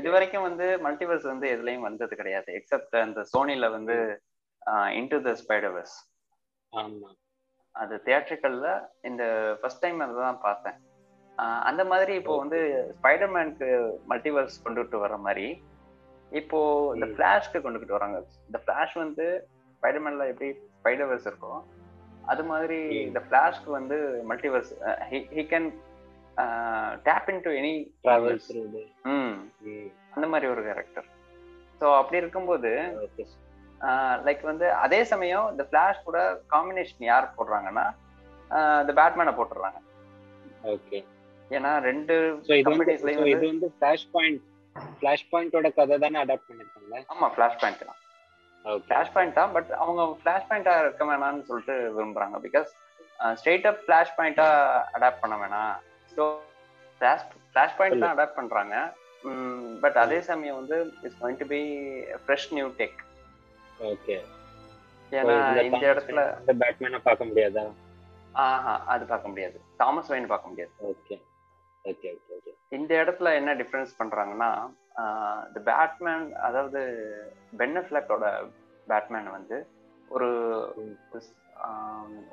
இது 0.00 0.08
வரைக்கும் 0.14 0.46
வந்து 0.48 0.66
மல்டிவர்ஸ் 0.84 1.26
வந்து 1.30 1.46
எதுலயும் 1.54 1.86
வந்தது 1.86 2.14
கிடையாது 2.16 2.50
எக்ஸப்ட் 2.58 2.96
அந்த 3.00 3.20
சோனில 3.32 3.68
வந்து 3.72 3.96
இன்டு 5.00 5.18
த 5.24 5.32
ஸ்பைடர்வர்ஸ் 5.40 5.96
ஆமா. 6.72 7.10
அது 7.74 7.94
தியேட்ரிக்கல்ல 8.06 8.68
இந்த 9.02 9.22
ஃபர்ஸ்ட் 9.58 9.82
டைம் 9.82 9.98
அதுதான் 10.04 10.38
பார்த்தேன். 10.42 10.78
அந்த 11.68 11.82
மாதிரி 11.84 12.12
இப்போ 12.20 12.34
வந்து 12.42 12.58
ஸ்பைடர்மேனுக்கு 12.94 13.68
மல்டிவர்ஸ் 14.10 14.62
கொண்டுட்டு 14.64 14.98
வர 15.02 15.16
மாதிரி 15.24 15.46
இப்போ 16.32 16.58
இந்த. 16.94 17.06
ஃபிளாஷ்க்கு 17.12 17.58
கொண்டுகிட்டு 17.64 17.96
வராங்க 17.96 18.18
இந்த 18.46 18.58
ஃபிளாஷ் 18.62 18.94
வந்து 19.02 19.26
ஸ்பைடர்மேன்ல 19.74 20.26
எப்படி 20.32 20.48
ஸ்பைடர்வர்ஸ் 20.76 21.28
இருக்கும் 21.30 21.60
அது 22.24 22.42
மாதிரி. 22.44 22.78
இந்த 23.02 23.20
ஃபிளாஷ்க்கு 23.26 23.70
வந்து 23.74 23.96
multiverse 24.30 24.72
he 25.32 25.44
can 25.50 25.68
tap 27.06 27.28
in 27.32 27.42
to 27.44 27.50
any 27.58 27.74
travel 28.04 28.40
through 28.46 28.62
ம். 29.12 29.36
அந்த 30.14 30.26
மாதிரி 30.32 30.46
ஒரு 30.52 30.62
கேரக்டர் 30.66 31.06
ஸோ 31.80 31.86
அப்படி 31.98 32.20
இருக்கும்போது 32.20 32.70
லைக் 34.26 34.42
வந்து 34.44 34.66
அதே 34.82 35.00
சமயம் 35.10 35.46
இந்த 35.52 35.64
ஃபிளாஷ் 35.68 36.04
கூட 36.04 36.18
காம்பினேஷன் 36.52 37.08
யார் 37.08 37.34
போடுறாங்கன்னா 37.36 37.86
இந்த 38.82 38.92
பேட்மேனை 38.98 39.32
போட்டுடுறாங்க. 39.34 39.78
ஓகே 40.70 40.98
ஏன்னா 41.56 41.72
ரெண்டு 41.88 42.14
இது 42.60 43.46
வந்து 43.50 43.68
ஃபிளாஷ் 43.76 44.06
பாயிண்ட் 44.14 44.40
ஃபிளாஷ் 44.98 45.28
பாயிண்டோட 45.32 45.68
கதை 45.78 45.96
தானே 46.04 46.18
அடாப்ட் 46.24 46.48
பண்ணிருக்காங்க 46.48 46.96
ஆமா 47.12 47.26
ஃபிளாஷ் 47.34 47.60
பாயிண்ட் 47.62 47.84
தான். 47.84 48.00
ஃபிளாஷ் 48.86 49.12
பாயிண்ட் 49.14 49.38
தான் 49.38 49.52
பட் 49.56 49.70
அவங்க 49.82 50.02
ஃபிளாஷ் 50.20 50.48
பாயிண்டா 50.48 50.74
இருக்க 50.82 51.04
வேணாம்னு 51.10 51.46
சொல்லிட்டு 51.50 51.74
விரும்புறாங்க. 51.96 52.36
பிகாஸ் 52.46 52.70
ஸ்ட்ரெயிட் 53.40 53.68
அப் 53.70 53.80
ஃபிளாஷ் 53.84 54.14
பாயிண்டா 54.18 54.46
அடாப்ட் 54.96 55.22
பண்ண 55.22 55.36
வேணாம். 55.42 55.74
ஸோ 56.12 56.24
ஃபிளாஷ் 57.00 57.24
ஃபிளாஷ் 57.50 57.76
பாயிண்ட் 57.78 58.02
தான் 58.04 58.14
அடாப்ட் 58.16 58.38
பண்றாங்க. 58.40 58.74
பட் 59.84 59.96
அதே 60.04 60.18
சமயம் 60.30 60.58
வந்து 60.60 60.76
it's 61.04 61.20
going 61.22 61.40
to 61.42 61.46
be 61.54 61.62
fresh 62.24 62.48
new 62.56 62.66
tech 62.80 62.98
okay 63.92 64.16
ஏன்னா 65.12 65.34
இந்த 65.68 65.84
இடத்துல 65.92 66.20
பேட்மேனை 66.60 67.00
பார்க்க 67.08 67.30
முடியாதா? 67.30 67.64
ஆஹா 68.44 68.74
அது 68.92 69.04
பார்க்க 69.10 69.32
முடியாது. 69.32 69.58
தாமஸ் 69.80 70.10
வைன் 70.12 70.30
பார்க்க 70.32 70.52
முடியாது. 70.52 70.72
ஓகே 70.92 71.16
ஓகே 71.86 72.08
ஓகே 72.16 72.34
ஓகே 72.36 72.52
இந்த 72.68 72.92
இடத்துல 73.02 73.34
என்ன 73.34 73.54
டிஃபரன்ஸ் 73.54 73.98
பண்றாங்கன்னா 73.98 74.50
இந்த 75.48 75.60
பேட்மேன் 75.60 76.34
அதாவது 76.38 76.80
பென்னஃபிளக்கோட 77.58 78.24
பேட்மேன் 78.86 79.30
வந்து 79.30 79.56
ஒரு 80.08 80.28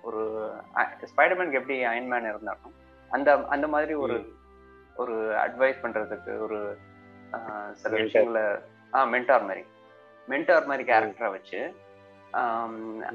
ஒரு 0.01 0.21
ஸ்பைடர்மேனுக்கு 1.11 1.59
எப்படி 1.59 1.85
அயன்மேன் 1.85 2.29
இருந்தாலும் 2.29 2.73
அந்த 3.11 3.29
அந்த 3.45 3.67
மாதிரி 3.67 3.93
ஒரு 3.95 4.17
ஒரு 4.95 5.15
அட்வைஸ் 5.35 5.83
பண்றதுக்கு 5.83 6.33
ஒரு 6.39 6.59
சில. 7.73 7.93
விஷயங்களை 8.01 8.43
ஆ 8.93 8.99
மென்டார் 9.05 9.47
மாதிரி. 9.47 9.63
மென்டார் 10.27 10.65
மாதிரி 10.65 10.83
கேரக்டரை 10.91 11.29
வச்சு 11.31 11.61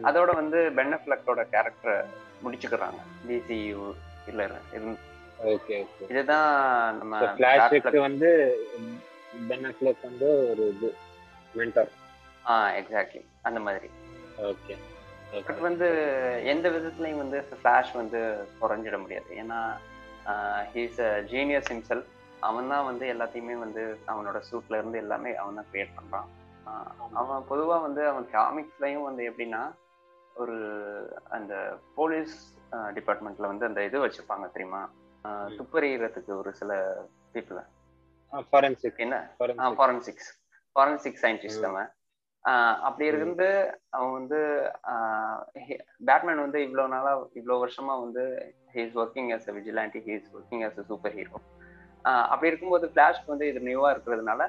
அதோட 0.09 0.31
வந்து 0.35 0.59
பென்னஃபிளக்கோட 0.77 1.43
கேரக்டரை 1.55 1.97
முடிச்சுக்கிறாங்க. 2.45 2.99
டிசியூ 3.29 3.85
இல்ல 4.27 4.43
இருந்து 4.73 4.97
இதுதான் 6.13 6.51
நம்ம 6.99 7.21
வந்து 8.07 8.31
பென் 9.51 9.67
அஃப்லெக் 9.71 10.05
வந்து 10.09 10.29
ஒரு 10.51 10.65
இது 10.75 10.89
மென்டர் 11.55 11.91
ஆ 12.45 12.55
எக்ஸாக்ட்லி 12.81 13.23
அந்த 13.49 13.59
மாதிரி. 13.67 13.89
ஓகே 14.51 14.75
பட் 15.49 15.63
வந்து 15.69 15.87
எந்த 16.53 16.67
விதத்துலயும் 16.75 17.23
வந்து 17.23 17.39
ஃபிளாஷ் 17.49 17.93
வந்து 18.01 18.21
குறைஞ்சிட 18.61 18.97
முடியாது. 19.03 19.31
ஏன்னா 19.43 19.59
ஹீஸ் 20.75 21.01
அ 21.09 21.11
ஜீனியஸ் 21.33 21.71
ஹிம்செல் 21.73 22.05
அவன் 22.49 22.71
தான் 22.73 22.87
வந்து 22.89 23.05
எல்லாத்தையுமே 23.15 23.57
வந்து 23.65 23.83
அவனோட 24.13 24.39
சூட்ல 24.49 24.79
இருந்து 24.81 25.03
எல்லாமே 25.05 25.31
அவன் 25.43 25.59
தான் 25.59 25.71
கிரியேட் 25.73 25.97
பண்றான். 25.99 26.29
அவன் 27.21 27.49
பொதுவா 27.51 27.77
வந்து 27.87 28.03
அவன் 28.11 28.27
காமிக்ஸ்லயும் 28.37 29.07
வந்து 29.09 29.23
எப்படின்னா 29.31 29.63
ஒரு 30.37 30.57
அந்த 31.37 31.53
போலீஸ் 31.99 32.35
டிபார்ட்மெண்ட்ல 32.97 33.51
வந்து 33.53 33.69
அந்த 33.69 33.83
இது 33.89 34.03
வச்சிருப்பாங்க 34.05 34.49
தெரியுமா. 34.57 34.83
துப்பறியறதுக்கு 35.59 36.33
ஒரு 36.41 36.51
சில 36.61 36.73
பீப்புள 37.35 37.59
ஃபாரன்சிக் 38.51 38.99
என்ன? 39.05 39.17
Forensic 39.37 39.77
forensics 39.79 40.29
forensic 40.77 41.21
scientist. 41.23 41.65
அவன். 41.71 41.89
அப்படி. 42.87 43.05
இருந்து 43.13 43.47
அவன் 43.91 44.13
வந்து 44.19 44.39
பேட்மேன் 46.09 46.45
வந்து 46.45 46.59
இவ்வளோ 46.67 46.85
நாளா 46.95 47.13
இவ்வளோ 47.39 47.57
வருஷமா 47.63 47.95
வந்து 48.05 48.25
he's 48.75 48.95
working 49.03 49.31
as 49.37 49.45
a 49.49 49.55
vigilante 49.59 49.99
he 50.07 50.13
is 50.19 50.27
working 50.37 50.65
as 50.69 50.77
a 50.79 50.87
super 50.91 51.17
hero 51.19 51.39
அப்படி 52.31 52.51
இருக்கும்போது 52.51 52.87
ஃபிளாஷ்க்கு 52.93 53.33
வந்து 53.33 53.49
இது 53.51 53.61
நியூவா 53.61 53.89
இருக்கிறதுனால 53.95 54.43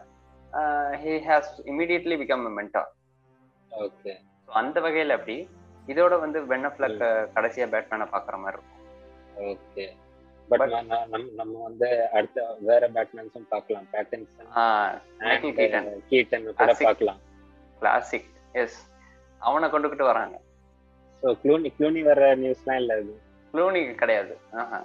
he 1.04 1.14
has 1.28 1.52
immediately 1.72 2.18
become 2.22 2.46
a 2.46 2.54
mentor 2.60 2.92
okay 3.72 4.14
அந்த 4.48 4.78
வகையில 4.86 5.18
அப்படி 5.20 5.38
இதோட 5.88 6.14
வந்து 6.20 6.40
பென்னஃபிளக் 6.52 7.02
கடைசியா 7.36 7.68
பேட்மேனை 7.74 8.08
பாக்குற 8.14 8.38
மாதிரி 8.38 8.58
இருக்கும். 8.58 8.76
ஓகே 9.50 9.86
பட் 10.50 10.64
நம்ம 11.40 11.54
வந்து 11.68 11.88
அடுத்த 12.18 12.46
வேற 12.70 12.84
பேட்மேன்ஸும் 12.96 13.50
பார்க்கலாம். 13.54 13.88
மைக்கேல் 13.94 15.56
கீட்டன் 15.58 15.90
கீட்டன் 16.12 16.46
கூட. 16.60 16.76
பார்க்கலாம். 16.84 17.20
கிளாசிக் 17.82 18.30
எஸ் 18.62 18.80
அவனை 19.42 19.68
கொண்டுகிட்டு 19.70 20.06
வராங்க. 20.12 20.38
ஸோ 21.24 21.30
க்ளூனி 21.44 21.70
க்ளூனி 21.78 22.02
வர 22.10 22.24
நியூஸ்லாம் 22.44 22.80
இல்லை 22.84 22.96
இது? 23.02 23.14
க்ளூனி 23.54 23.82
கிடையாது. 24.02 24.34
ஆஹா. 24.62 24.80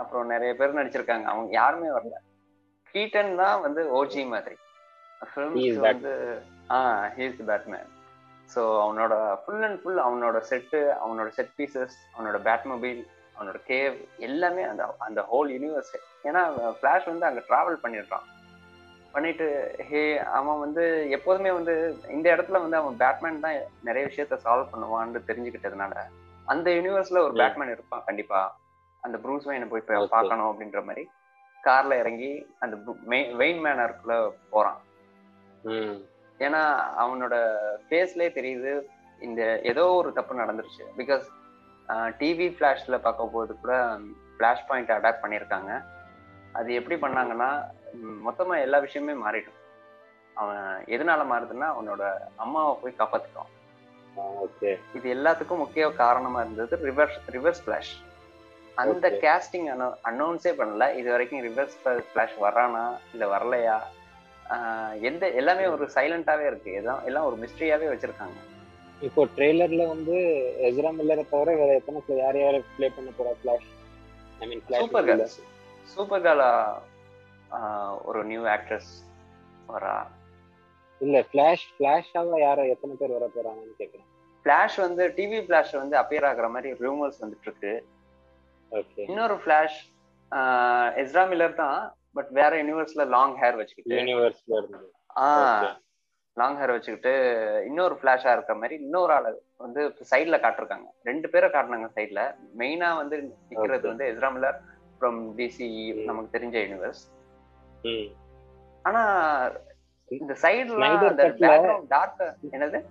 அப்புறம் 0.00 0.30
நிறைய 0.34 0.52
பேர் 0.54 0.78
நடிச்சிருக்காங்க. 0.78 1.26
அவங்க 1.32 1.50
யாருமே 1.52 1.90
வரல. 1.96 2.16
கீட்டன் 2.94 3.34
தான் 3.42 3.60
வந்து 3.60 3.82
ஓஜி 3.98 4.22
மாதிரி. 4.34 4.56
ஃபிலிம்ஸ் 5.22 5.78
வந்து 5.88 6.12
ஆ 6.70 6.78
ஹீஸ் 7.16 7.38
பேட்மேன் 7.50 7.86
ஸோ 8.50 8.62
அவனோட 8.82 9.14
ஃபுல் 9.42 9.64
அண்ட் 9.66 9.78
ஃபுல் 9.82 10.00
அவனோட 10.06 10.38
செட்டு 10.50 10.80
அவனோட 11.04 11.28
செட் 11.28 11.54
பீசஸ் 11.58 11.96
அவனோட 12.14 12.38
பேட்மொபைல் 12.48 13.00
அவனோட 13.36 13.58
கேவ் 13.68 13.96
எல்லாமே 14.18 14.62
அந்த 14.62 14.94
அந்த 14.98 15.20
ஹோல் 15.32 15.50
யூனிவர்ஸ் 15.50 15.94
ஏன்னா 16.24 16.42
ஃபிளாஷ் 16.78 17.04
வந்து 17.04 17.26
அங்கே 17.26 17.42
ட்ராவல் 17.48 17.82
பண்ணிடுறான் 17.82 18.26
பண்ணிட்டு 19.12 19.46
ஹே 19.88 20.18
அவன் 20.18 20.58
வந்து 20.58 21.10
எப்போதுமே 21.10 21.50
வந்து 21.50 21.74
இந்த 22.08 22.36
இடத்துல 22.36 22.60
வந்து 22.60 22.76
அவன் 22.76 22.96
பேட்மேன் 22.96 23.40
தான் 23.40 23.58
நிறைய 23.82 24.04
விஷயத்த 24.08 24.38
சால்வ் 24.44 24.72
பண்ணுவான்னு 24.72 25.26
தெரிஞ்சுக்கிட்டதுனால 25.28 25.94
அந்த 26.48 26.70
யூனிவர்ஸ்ல 26.70 27.22
ஒரு. 27.26 27.32
பேட்மேன் 27.32 27.70
இருப்பான் 27.70 28.04
கண்டிப்பா. 28.04 28.40
அந்த 29.02 29.16
ப்ரூஸ் 29.18 29.46
வெயினை 29.48 29.68
போய். 29.68 29.88
பார்க்கணும் 30.08 30.48
அப்படின்ற 30.50 30.84
மாதிரி 30.84 31.04
கார்ல 31.64 31.98
இறங்கி 31.98 32.30
அந்த 32.58 32.74
வெயின் 33.40 33.62
மேனருக்குள்ள 33.64 34.16
போறான். 34.50 34.80
ஏன்னா 36.40 36.62
அவனோட 37.02 37.34
ஃபேஸ்லயே 37.88 38.30
தெரியுது 38.38 38.72
இந்த 39.20 39.60
ஏதோ 39.62 39.84
ஒரு 40.00 40.12
தப்பு 40.12 40.42
நடந்துருச்சு. 40.42 40.84
பிகாஸ் 40.96 41.26
டிவி 42.20 42.46
ஃபிளாஷ்ல 42.54 42.98
பார்க்க 42.98 43.26
போது 43.26 43.52
கூட 43.60 43.74
ஃபிளாஷ் 44.36 44.66
பாயிண்ட் 44.68 44.90
அடாப்ட் 44.90 45.22
பண்ணியிருக்காங்க. 45.22 45.70
அது 46.52 46.68
எப்படி 46.74 46.96
பண்ணாங்கன்னா 47.04 47.50
ம், 47.94 48.18
மொத்தமா 48.28 48.54
எல்லா 48.60 48.78
விஷயமே 48.78 49.14
மாறிடும். 49.24 49.60
அவன் 50.36 50.64
எதனால 50.94 51.20
மாறுதுன்னா 51.32 51.68
அவனோட 51.74 52.02
அம்மாவை 52.36 52.72
போய் 52.82 52.98
காப்பாத்திட்டான். 52.98 53.52
ஓகே 54.44 54.70
இது 54.94 55.06
எல்லாத்துக்கும் 55.14 55.62
முக்கிய 55.62 55.86
காரணமா 55.92 56.40
இருந்தது 56.40 56.76
ரிவர்ஸ் 56.88 57.18
ரிவர்ஸ் 57.36 57.62
ஃபிளாஷ் 57.64 57.92
அந்த. 58.76 59.08
கேஸ்டிங் 59.24 59.68
அனௌன்ஸே 60.10 60.52
பண்ணல. 60.60 60.94
இது 60.94 61.10
வரைக்கும் 61.10 61.44
ரிவர்ஸ் 61.48 61.76
ஃபிளாஷ் 62.08 62.36
வரானா 62.44 62.84
இல்ல 63.12 63.24
வரலையா? 63.36 63.76
எந்த 65.00 65.30
எல்லாமே 65.40 65.66
ஒரு 65.66 65.84
சைலண்டாவே 65.94 66.44
இருக்கு. 66.46 66.72
எல்லாம் 66.72 67.00
எல்லாம் 67.04 67.24
ஒரு 67.24 67.36
மிஸ்ட்ரியாவே 67.42 67.86
வச்சிருக்காங்க. 67.92 68.36
இப்போ 69.00 69.22
ட்ரெய்லர்ல 69.34 69.82
வந்து 69.88 70.16
எஸ்ரா 70.68 70.90
மில்லரை 70.98 71.24
தவிர 71.26 71.54
வேற 71.56 71.70
எத்தனை 71.74 72.18
யார் 72.18 72.38
யார் 72.38 72.58
ப்ளே 72.76 72.88
பண்ண 72.90 73.10
போறா 73.16 73.32
Flash 73.40 73.66
I 74.40 74.46
mean 74.50 74.62
super 74.74 75.06
girl 75.08 75.24
சூப்பர் 75.88 76.22
கேர்ளா 76.26 76.50
ஒரு 78.06 78.20
நியூ 78.30 78.42
ஆக்ட்ரஸ் 78.54 78.92
வரா? 79.68 79.96
இல்ல 81.00 81.16
ஃபிளாஷ் 81.28 81.66
ஃபிளாஷாவ 81.72 82.38
யார 82.40 82.60
எத்தனை 82.74 82.94
பேர் 82.94 83.16
வர 83.16 83.26
போறாங்கன்னு 83.30 83.76
கேக்குறேன். 83.80 84.08
ஃபிளாஷ் 84.46 84.76
வந்து 84.82 85.04
டிவி 85.16 85.38
ஃபிளாஷ் 85.46 85.74
வந்து 85.74 85.96
அப்பியர் 86.00 86.26
ஆகுற 86.28 86.48
மாதிரி 86.50 86.70
ரூமர்ஸ் 86.82 87.20
வந்துட்டு 87.22 87.48
இருக்கு 87.48 87.72
ஓகே 88.72 89.02
இன்னொரு 89.08 89.36
ஃபிளாஷ் 89.42 89.78
எஸ்ரா 91.02 91.24
மில்லர் 91.30 91.60
தான் 91.60 91.78
பட் 92.14 92.30
வேற 92.32 92.52
யூனிவர்ஸ்ல 92.60 93.04
லாங் 93.14 93.34
ஹேர் 93.40 93.58
வச்சுக்கிட்டு. 93.60 93.96
யூனிவர்ஸ்ல 93.98 94.54
இருந்து. 94.60 94.86
ஆஹ். 95.24 95.66
லாங் 96.36 96.56
ஹேர் 96.56 96.70
வச்சுக்கிட்டு 96.70 97.12
இன்னொரு 97.66 97.94
ஃபிளாஷா 97.94 98.32
இருக்கிற 98.32 98.54
மாதிரி 98.54 98.82
இன்னொரு 98.82 99.12
ஆளு 99.12 99.42
வந்து 99.56 99.94
சைட்ல 100.10 100.36
காட்டிருக்காங்க. 100.40 100.86
ரெண்டு 101.02 101.28
பேரை 101.28 101.50
காட்டினாங்க 101.50 101.88
சைட்ல 101.96 102.34
மெயினா 102.58 102.96
வந்து 102.96 103.36
நிக்கிறது. 103.50 103.86
வந்து 103.86 104.04
எஸ்ரா 104.04 104.30
மில்லர் 104.30 104.58
ஃப்ரம் 105.00 105.20
டிசி 105.36 105.68
நமக்கு 106.04 106.38
தெரிஞ்ச 106.38 106.52
யூனிவர்ஸ் 106.52 107.02
ம் 107.82 108.08
ஆனா 108.82 109.02
இந்த 110.08 110.36
சைடுல 110.42 111.86
டார்க் 111.88 112.36
என்னது? 112.52 112.84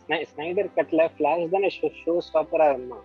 ஸ்னை- 0.00 0.24
ஸ்னைடர் 0.36 0.70
கட்ல 0.76 1.08
ஃபிளாஷ் 1.16 1.50
தானே 1.50 1.70
ஷோ 1.80 2.18
ஸ்டாப்பரா 2.32 2.70
இருந்தான் 2.70 3.04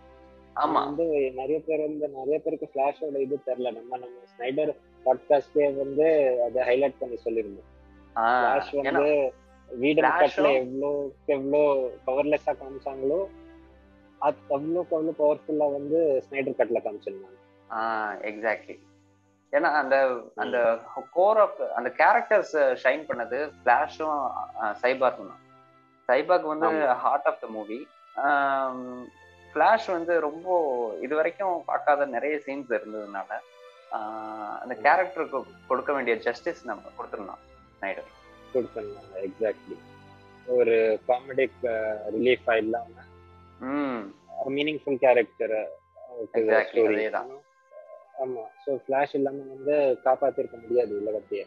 ஆமா. 0.55 0.73
வந்து 0.73 1.03
நிறைய 1.35 1.61
பேர் 1.65 1.81
வந்து 1.81 2.07
நிறைய 2.09 2.39
பேருக்கு 2.39 2.69
ஃபிளாஷோட 2.73 3.17
இது 3.17 3.39
தெரியல. 3.45 3.73
நம்ம 3.73 3.97
நம்ம 3.97 4.19
ஸ்னைடர் 4.37 4.71
பாட்காஸ்ட்லயே 5.05 5.77
வந்து 5.77 6.07
அதை 6.43 6.61
ஹைலைட் 6.69 6.95
பண்ணி 6.99 7.17
சொல்லியிருந்தோம். 7.25 7.69
ஃபிளாஷ் 8.15 8.81
வந்து 8.81 9.33
உம் 9.69 9.83
எவ்வளோ 10.59 10.89
எவ்வளோ 11.35 11.61
பவர்லெஸ்ஸா 12.07 12.53
காமிச்சாங்களோ 12.59 13.19
அது 14.21 14.37
அவ்வளோக்கு 14.55 14.95
அவ்வளோ 14.97 15.13
பவர்ஃபுல்லா 15.21 15.67
வந்து 15.77 15.99
ஸ்னைடர் 16.25 16.59
கட்ல 16.59 16.79
காமிச்சிருந்தாங்க. 16.85 17.39
எக்ஸாக்ட்லி 18.29 18.75
ஏன்னா 19.53 19.69
அந்த 19.81 19.95
அந்த 20.43 20.57
கோர் 21.17 21.39
ஆஃப் 21.43 21.59
அந்த 21.77 21.89
கேரக்டர்ஸ் 21.99 22.55
ஷைன் 22.83 23.03
பண்ணது 23.09 23.37
ஃபிளாஷும் 23.57 24.21
சைபாக்கும் 24.83 25.31
தான். 25.31 25.43
சைபாக் 26.09 26.51
வந்து. 26.53 26.69
Heart 27.03 27.27
of 27.31 27.41
the 27.43 27.47
movie 27.57 27.79
Flash 29.51 29.87
வந்து 29.97 30.13
ரொம்ப 30.27 30.47
இது 31.05 31.13
வரைக்கும் 31.19 31.55
பார்க்காத 31.69 32.05
நிறைய 32.15 32.35
சீன்ஸ் 32.45 32.71
இருந்ததுனால 32.77 33.29
அந்த 34.63 34.73
கேரக்டருக்கு 34.85 35.39
கொடுக்க 35.69 35.91
வேண்டிய 35.97 36.15
ஜஸ்டிஸ் 36.27 36.63
நம்ம 36.69 36.91
கொடுத்துருந்தோம் 36.97 37.43
கொடுத்துருந்தாங்க 38.55 39.15
எக்ஸாக்ட்லி 39.27 39.77
ஒரு 40.55 40.75
காமெடிக் 41.07 41.59
ரிலீஃப் 42.15 42.49
இல்லாம 42.57 43.03
மீனிங்ஃபுல் 44.55 45.01
கேரக்டர் 45.03 45.57
அதேதான். 46.15 47.31
ஆமா 48.23 48.43
ஸோ 48.63 48.71
ஃபிளாஷ் 48.81 49.13
இல்லாம 49.13 49.45
வந்து 49.53 49.75
காப்பாத்திருக்க 50.05 50.57
முடியாது 50.61 50.91
உலகத்தையே 51.01 51.45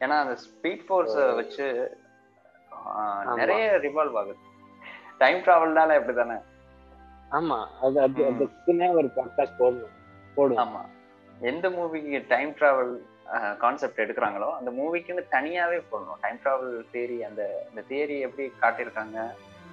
ஏன்னா 0.00 0.16
அந்த 0.22 0.34
ஸ்பீட் 0.44 0.84
ஃபோர்ஸ் 0.86 1.16
வச்சு. 1.40 1.66
நிறைய 3.40 3.64
ரிவால்வ் 3.84 4.18
ஆகுது. 4.20 4.40
டைம் 5.18 5.40
டிராவல்னால 5.44 5.96
எப்படிதானே 6.00 6.36
ஆமா 7.30 7.58
அது 7.82 7.98
அது. 8.00 8.22
அதுக்குன்னே 8.30 8.88
ஒரு 8.98 9.08
பாட்காஸ்ட் 9.16 9.60
போடணும் 9.60 9.94
போடுவோம். 10.36 10.60
ஆமா. 10.64 10.82
எந்த 11.42 11.66
மூவிக்கு 11.70 12.18
டைம் 12.28 12.52
டிராவல் 12.58 12.92
கான்செப்ட் 13.60 14.02
எடுக்கிறாங்களோ 14.02 14.48
அந்த 14.56 14.70
மூவிக்குன்னு 14.70 15.22
தனியாவே 15.32 15.78
போடணும் 15.84 16.20
டைம் 16.22 16.40
டிராவல் 16.42 16.74
தியரி 16.92 17.18
அந்த 17.22 17.42
இந்த 17.70 17.82
தியரி 17.88 18.16
எப்படி 18.20 18.46
காட்டியிருக்காங்க 18.60 19.18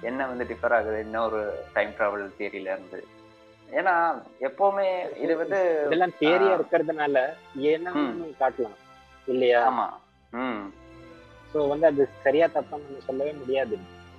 என்ன 0.02 0.26
வந்து 0.28 0.44
டிஃபர் 0.50 0.74
ஆகுது 0.74 1.00
இன்னொரு 1.00 1.40
டைம் 1.74 1.92
டிராவல் 1.92 2.36
தியரியில 2.38 2.72
இருந்து 2.72 3.00
ஏன்னா 3.68 3.94
எப்பவுமே 4.40 4.86
இது 5.16 5.34
வந்து 5.36 5.58
இதெல்லாம் 5.84 6.16
தேரியா 6.18 6.50
ஆ. 6.50 6.56
இருக்கிறதுனால. 6.56 7.18
நம்ம 7.84 8.32
காட்டலாம் 8.40 8.78
இல்லையா 9.28 9.60
ஆமா 9.68 9.86
ம் 10.32 10.64
ஸோ 11.52 11.60
வந்து 11.68 11.86
அது 11.86 12.02
சரியா 12.24 12.46
தப்பா 12.46 12.76
நம்ம 12.78 13.00
சொல்லவே 13.06 13.32
முடியாது 13.32 13.76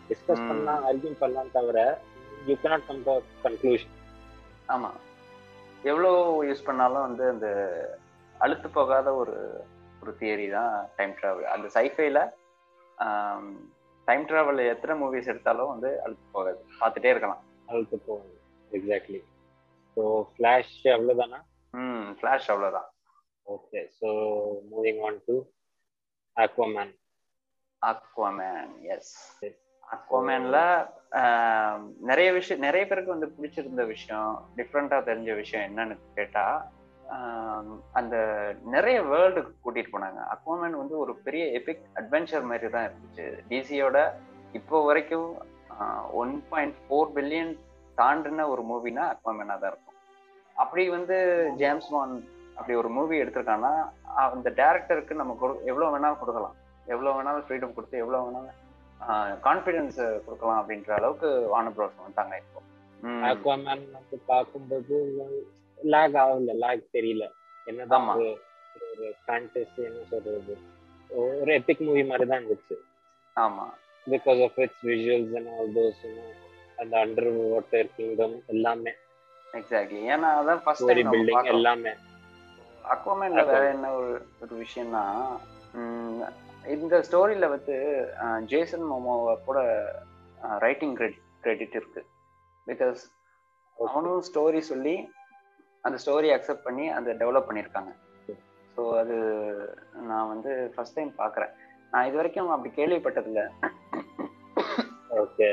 டிஸ்கஸ். 0.09 0.47
பண்ணலாம் 0.47 0.83
ஆர்கியூம் 0.85 1.19
பண்ணலாம் 1.19 1.51
தவிர 1.51 1.77
you 2.47 2.55
cannot 2.55 2.81
come 2.87 3.03
to 3.03 3.13
conclusion 3.43 3.93
ஆமா 4.67 4.89
எவ்வளோ 5.83 6.11
யூஸ் 6.47 6.65
பண்ணாலும் 6.65 7.05
வந்து 7.07 7.23
அந்த 7.29 7.47
அழுத்து 8.43 8.67
போகாத 8.71 9.07
ஒரு 9.15 9.35
ஒரு 10.01 10.11
தியரி 10.19 10.47
தான் 10.51 10.69
டைம் 10.97 11.13
டிராவல் 11.17 11.51
அந்த 11.53 11.67
சைஃபைல 11.75 12.19
டைம் 14.07 14.23
டிராவல் 14.29 14.61
எத்தனை 14.71 14.93
மூவிஸ் 14.99 15.29
எடுத்தாலும் 15.31 15.71
வந்து 15.71 15.89
அழுத்து 16.03 16.25
போகாது. 16.31 16.59
பார்த்துட்டே 16.79 17.11
இருக்கலாம். 17.13 17.43
அதுக்கு 17.69 17.97
போகணும் 18.01 18.39
எக்ஸாக்ட்லி 18.71 19.19
ஸோ 19.97 20.03
ஃப்ளாஷ் 20.31 20.73
அவ்வளோதானா 20.93 21.39
ம் 21.73 22.09
ஃப்ளாஷ் 22.17 22.49
அவ்வளோதான் 22.53 22.89
okay 23.47 23.79
so 23.99 24.09
moving 24.71 25.01
on 25.07 25.19
to 25.25 25.35
Aquaman 26.37 26.93
Aquaman 27.81 28.61
yes 28.93 29.13
அக்வாமேன்ல 29.83 30.57
நிறைய 32.09 32.29
விஷயம் 32.37 32.63
நிறைய 32.65 32.83
பேருக்கு 32.85 33.15
வந்து 33.15 33.29
பிடிச்சிருந்த 33.33 33.83
விஷயம் 33.91 34.29
டிஃப்ரெண்டா 34.57 34.99
தெரிஞ்ச 35.09 35.31
விஷயம் 35.41 35.65
என்னன்னு 35.69 35.95
கேட்டா 36.15 36.45
ஆம், 36.55 36.82
அந்த 37.99 38.15
நிறைய 38.73 38.97
வேர்ல்டுக்கு 39.11 39.51
கூட்டிட்டு 39.63 39.93
போனாங்க. 39.95 40.19
அக்வாமேன் 40.33 40.77
வந்து 40.81 40.95
ஒரு 41.03 41.13
பெரிய 41.25 41.43
எபிக் 41.59 41.83
அட்வென்ச்சர் 41.99 42.49
மாதிரி 42.51 42.69
தான் 42.75 42.87
இருந்துச்சு. 42.87 43.25
டிசியோட 43.51 43.97
இப்போ 44.59 44.79
வரைக்கும் 44.89 45.29
ஒன் 46.21 46.33
பாயிண்ட் 46.51 46.77
ஃபோர் 46.85 47.13
பில்லியன் 47.17 47.53
தாண்டின 47.97 48.47
ஒரு 48.53 48.63
மூவினா 48.71 49.03
அக்வாமேனா 49.13 49.55
தான் 49.61 49.71
இருக்கும். 49.73 49.97
அப்படி 50.55 50.83
வந்து 50.97 51.15
ஜேம்ஸ் 51.61 51.89
மான் 51.95 52.15
அப்படி 52.57 52.73
ஒரு 52.81 52.89
மூவி 52.97 53.15
எடுத்திருக்காங்கன்னா 53.21 53.73
அந்த 54.35 54.49
டேரக்டருக்கு 54.59 55.21
நம்ம 55.21 55.35
கொடு 55.41 55.53
எவ்வளோ 55.71 55.87
வேணாலும் 55.93 56.21
கொடுக்கலாம். 56.21 56.57
எவ்வளோ 56.93 57.13
வேணாலும் 57.17 57.45
ஃப்ரீடம் 57.47 57.75
கொடுத்து 57.77 58.01
எவ்வளோ 58.03 58.21
வேணாலும் 58.25 58.59
கான்ஃபிடென்ஸ் 59.47 59.99
கொடுக்கலாம் 60.25 60.59
அப்படின்ற 60.61 60.91
அளவுக்கு 60.99 61.29
வான 61.53 61.71
ப்ரோஸ் 61.77 61.99
வந்துட்டாங்க 62.01 62.35
இப்போ. 62.43 62.59
வந்து 63.93 64.17
பார்க்கும்போது 64.31 64.97
லேக் 65.83 66.13
ஆகல 66.13 66.53
லேக் 66.63 66.89
தெரியல. 66.93 67.31
என்னதான். 67.65 68.07
ஒரு 68.07 68.41
ஒரு 68.97 69.13
ஃபேண்டசி 69.27 69.75
என்ன 69.75 69.99
சொல்றது. 70.09 70.57
ஒரு 71.09 71.53
எபிக் 71.53 71.79
மூவி 71.79 72.03
மாதிரி 72.03 72.29
தான் 72.29 72.45
இருந்துச்சு. 72.45 72.75
ஆமா. 73.35 73.65
Because 74.11 74.43
of 74.43 74.59
its 74.59 74.85
visuals 74.85 75.35
and 75.37 75.49
all 75.57 75.73
those 75.75 76.01
அந்த 76.77 77.05
அண்டர் 77.05 77.49
வாட்டர் 77.49 77.89
கிங்டம் 77.95 78.43
எல்லாமே. 78.47 78.91
எக்ஸாக்ட்லி 79.51 79.99
ஏன்னா 80.13 80.29
அதான் 80.39 80.61
ஃபர்ஸ்ட் 80.63 80.85
டைம் 80.85 81.13
பில்டிங் 81.13 81.45
எல்லாமே. 81.45 81.89
அக்வாமேன்ல 82.93 83.45
வேற 83.45 83.69
என்ன 83.69 83.91
ஒரு 83.91 84.25
ஒரு 84.41 84.63
விஷயம்னா 84.63 85.03
இந்த 86.67 87.03
ஸ்டோரியில 87.11 87.49
வந்து 87.49 87.75
ஜேசன் 88.45 88.83
மோமோவை 88.91 89.43
கூட 89.45 89.59
ரைட்டிங் 90.59 90.95
கிரெடிட் 90.95 91.75
இருக்கு. 91.79 92.05
பிகாஸ் 92.67 93.01
அவனும் 93.87 94.23
ஸ்டோரி 94.33 94.59
சொல்லி 94.59 94.95
அந்த 95.85 95.97
ஸ்டோரி 96.03 96.29
அக்செப்ட் 96.33 96.65
பண்ணி 96.65 96.85
அதை 96.91 97.13
டெவலப் 97.21 97.47
பண்ணியிருக்காங்க 97.47 97.91
ஸோ 98.77 98.83
அது 98.99 99.15
நான் 100.09 100.29
வந்து 100.29 100.51
ஃபர்ஸ்ட் 100.73 100.97
டைம் 100.97 101.11
பார்க்குறேன் 101.17 101.51
நான் 101.93 102.07
இது 102.07 102.17
வரைக்கும் 102.17 102.53
அப்படி 102.53 102.69
கேள்விப்பட்டதில்ல. 102.77 103.41
ஓகே 105.23 105.49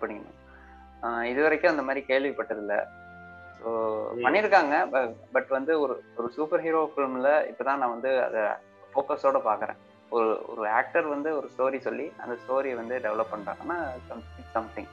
பண்ணிக்கணும் 0.00 0.38
இது 1.26 1.40
வரைக்கும் 1.42 1.72
அந்த 1.72 1.82
மாதிரி 1.82 2.02
கேள்விப்பட்டதில்ல. 2.06 2.74
ஸோ. 3.60 3.70
பண்ணியிருக்காங்க 4.24 4.74
பட் 5.34 5.50
வந்து 5.50 5.72
ஒரு 5.80 5.94
ஒரு 6.16 6.28
சூப்பர் 6.36 6.64
ஹீரோ 6.64 6.82
ஃபிலிம்ல 6.92 7.30
இப்போதான் 7.50 7.80
நான் 7.82 7.94
வந்து 7.96 8.12
அதை 8.26 8.42
ஃபோக்கஸோட 8.92 9.38
பார்க்குறேன் 9.48 9.78
ஒரு 10.12 10.30
ஒரு 10.52 10.64
ஆக்டர் 10.78 11.06
வந்து 11.06 11.30
ஒரு 11.38 11.46
ஸ்டோரி 11.52 11.78
சொல்லி 11.80 12.06
அந்த 12.18 12.34
ஸ்டோரி 12.42 12.72
வந்து 12.74 12.96
டெவலப் 12.98 13.32
பண்றாங்கன்னா 13.34 13.78
சம்திங் 14.54 14.90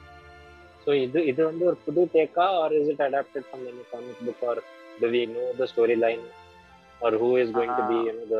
ஸோ 0.90 0.94
இது 0.98 1.20
இது 1.30 1.40
வந்து 1.46 1.64
ஒரு 1.70 1.76
புது 1.84 2.02
டேக்கா 2.14 2.44
or 2.60 2.72
is 2.76 2.88
it 2.92 3.02
adapted 3.04 3.44
from 3.48 3.60
any 3.70 3.82
comic 3.90 4.22
book 4.28 4.40
or 4.50 4.60
do 5.00 5.08
we 5.12 5.20
know 5.34 5.42
the 5.58 5.66
story 5.72 5.96
line 6.04 6.24
or 7.00 7.16
who 7.20 7.28
is 7.42 7.52
going 7.56 7.74
to 7.76 7.84
be 7.90 7.98
you 8.06 8.12
know 8.16 8.24
the 8.32 8.38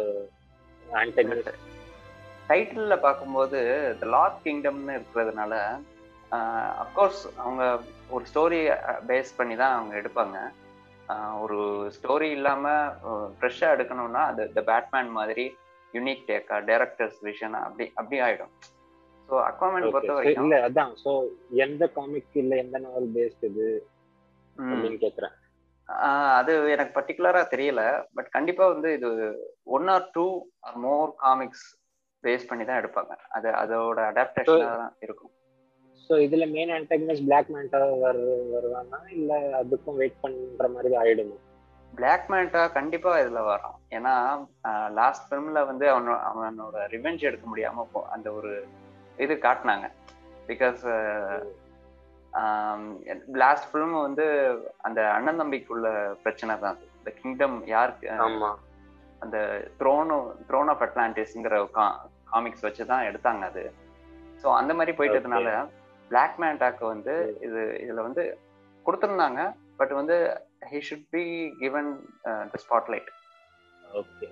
antagonist 1.00 1.50
டைட்டில்ல 2.48 2.96
பார்க்கும்போது 3.04 3.58
த 4.00 4.08
லாஸ்ட் 4.16 4.42
கிங்டம்னு 4.46 4.96
இருக்கிறதுனால 4.98 5.52
of course 6.84 7.22
அவங்க 7.36 7.62
ஒரு 8.10 8.24
ஸ்டோரி 8.30 8.60
பேஸ் 9.08 9.30
பண்ணி 9.38 9.56
தான் 9.62 9.76
அவங்க 9.76 9.94
எடுப்பாங்க. 10.00 10.36
ஒரு 11.44 11.60
ஸ்டோரி 11.98 12.30
இல்லாம 12.38 12.64
ஃப்ரெஷ்ஷாக 13.38 13.74
எடுக்கணும்னா 13.76 14.24
அது 14.32 14.44
த 14.56 14.62
பேட்மேன் 14.70 15.16
மாதிரி 15.18 15.46
யூனிக் 15.94 16.26
டேக்கா 16.28 16.58
டேரக்டர்ஸ் 16.70 17.20
விஷன் 17.28 17.58
அப்படி 17.64 17.86
அப்படி 17.94 18.18
ஆயிடும். 18.26 18.52
ஸோ 19.30 19.36
அக்வாமேன் 19.48 19.90
பொறுத்த 19.94 20.14
வரைக்கும். 20.16 20.44
இல்ல 20.44 20.56
அதான். 20.68 20.92
சோ 21.02 21.10
எந்த 21.64 21.82
காமிக் 21.98 22.38
இல்ல 22.42 22.54
எந்த 22.64 22.76
நாவல் 22.84 23.10
பேஸ்ட் 23.16 23.44
இது 23.50 23.66
அப்படின்னு 24.56 24.98
கேக்குறேன். 25.04 25.34
அது 26.38 26.52
எனக்கு 26.74 26.92
பர்டிகுலரா 26.96 27.42
தெரியல. 27.52 27.82
பட் 28.16 28.30
கண்டிப்பா 28.36 28.64
வந்து 28.72 28.88
இது 28.98 29.08
one 29.76 29.88
or 29.94 30.08
two 30.16 30.26
or 30.66 30.78
more 30.86 31.12
comics 31.24 31.66
base 32.24 32.48
பண்ணி 32.48 32.64
தான் 32.64 32.80
எடுப்பாங்க. 32.80 33.12
அது 33.36 33.48
அதோட 33.62 33.98
அடாப்டேஷனா 34.10 34.72
தான் 34.82 34.96
இருக்கும். 35.06 35.32
ஸோ 36.10 36.16
இதுல 36.26 36.44
மெயின் 36.54 36.72
ஆன்டகனிஸ்ட் 36.76 37.26
பிளாக் 37.28 37.50
மேண்டா 37.54 37.80
வரு 38.04 38.22
வருவானா? 38.54 38.98
இல்ல 39.18 39.32
அதுக்கும் 39.60 39.98
வெயிட் 40.00 40.20
பண்ற 40.24 40.68
மாதிரி 40.76 40.94
ஆயிடுமா? 41.02 41.38
பிளாக் 41.92 42.26
மேண்டா 42.32 42.62
கண்டிப்பா 42.78 43.12
இதுல 43.22 43.40
வரும். 43.52 43.78
ஏன்னா 43.96 44.14
லாஸ்ட் 44.98 45.26
ஃபிலிம்ல 45.28 45.60
வந்து 45.70 45.86
அவனோட 45.94 46.18
அவனோட 46.30 46.86
ரிவெஞ்ச் 46.94 47.26
எடுக்க 47.30 47.46
முடியாம 47.52 47.86
போ 47.92 48.00
அந்த 48.16 48.28
ஒரு 48.38 48.52
இது 49.24 49.34
காட்டினாங்க. 49.46 49.86
பிகாஸ் 50.50 50.82
லாஸ்ட் 53.42 53.68
ஃபிலிம் 53.70 53.94
வந்து 54.06 54.26
அந்த 54.86 55.00
அண்ணன் 55.16 55.40
தம்பிக்குள்ள 55.40 55.86
பிரச்சனை 56.24 56.54
தான். 56.64 56.78
இந்த 56.98 57.10
கிங்டம் 57.20 57.56
யாருக்கு 57.74 58.08
ஆமா. 58.26 58.50
அந்த 59.24 59.38
த்ரோனோ 59.80 60.18
த்ரோன் 60.48 60.70
ஆஃப் 60.72 60.84
அட்லாண்டிஸ்ங்கிற 60.86 61.56
காமிக்ஸ் 62.32 62.66
வச்சு 62.66 62.84
தான் 62.92 63.06
எடுத்தாங்க 63.08 63.44
அது. 63.50 63.64
ஸோ 64.42 64.48
அந்த 64.60 64.72
மாதிரி 64.78 64.92
போயிட்டதுனால 64.98 65.48
பிளாக் 66.10 66.36
மேண்டாக்கு 66.42 66.84
வந்து 66.92 67.14
இது 67.46 67.62
இதுல 67.84 68.04
வந்து 68.08 68.22
கொடுத்துருந்தாங்க. 68.86 69.40
பட் 69.80 69.92
வந்து 70.00 70.16
he 70.70 70.78
should 70.88 71.08
be 71.16 71.24
given 71.62 71.90
the 72.52 72.58
spotlight 72.64 73.10
okay 74.00 74.28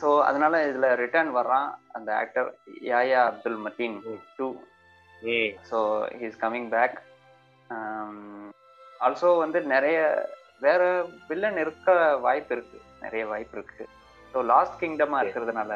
so 0.00 0.08
அதனால 0.28 0.54
இதுல 0.70 0.86
ரிட்டர்ன் 1.02 1.30
வர்றான் 1.38 1.68
அந்த 1.96 2.10
actor 2.20 2.48
Yahya 2.92 3.20
Abdul 3.30 3.60
Mateen 3.66 3.96
two 4.38 4.48
so 5.70 5.80
he's 6.22 6.38
coming 6.44 6.70
back 6.76 6.96
also 9.06 9.30
வந்து 9.44 9.58
நிறைய 9.74 9.98
வேற 10.64 10.82
வில்லன் 11.28 11.58
இருக்க 11.62 11.88
வாய்ப்பு 12.26 12.52
இருக்கு. 12.56 12.78
நிறைய 13.04 13.22
வாய்ப்பு 13.32 13.56
இருக்கு. 13.58 13.84
ஸோ 14.32 14.38
லாஸ்ட் 14.52 14.78
கிங்டமா 14.82 15.18
இருக்கிறதுனால 15.22 15.72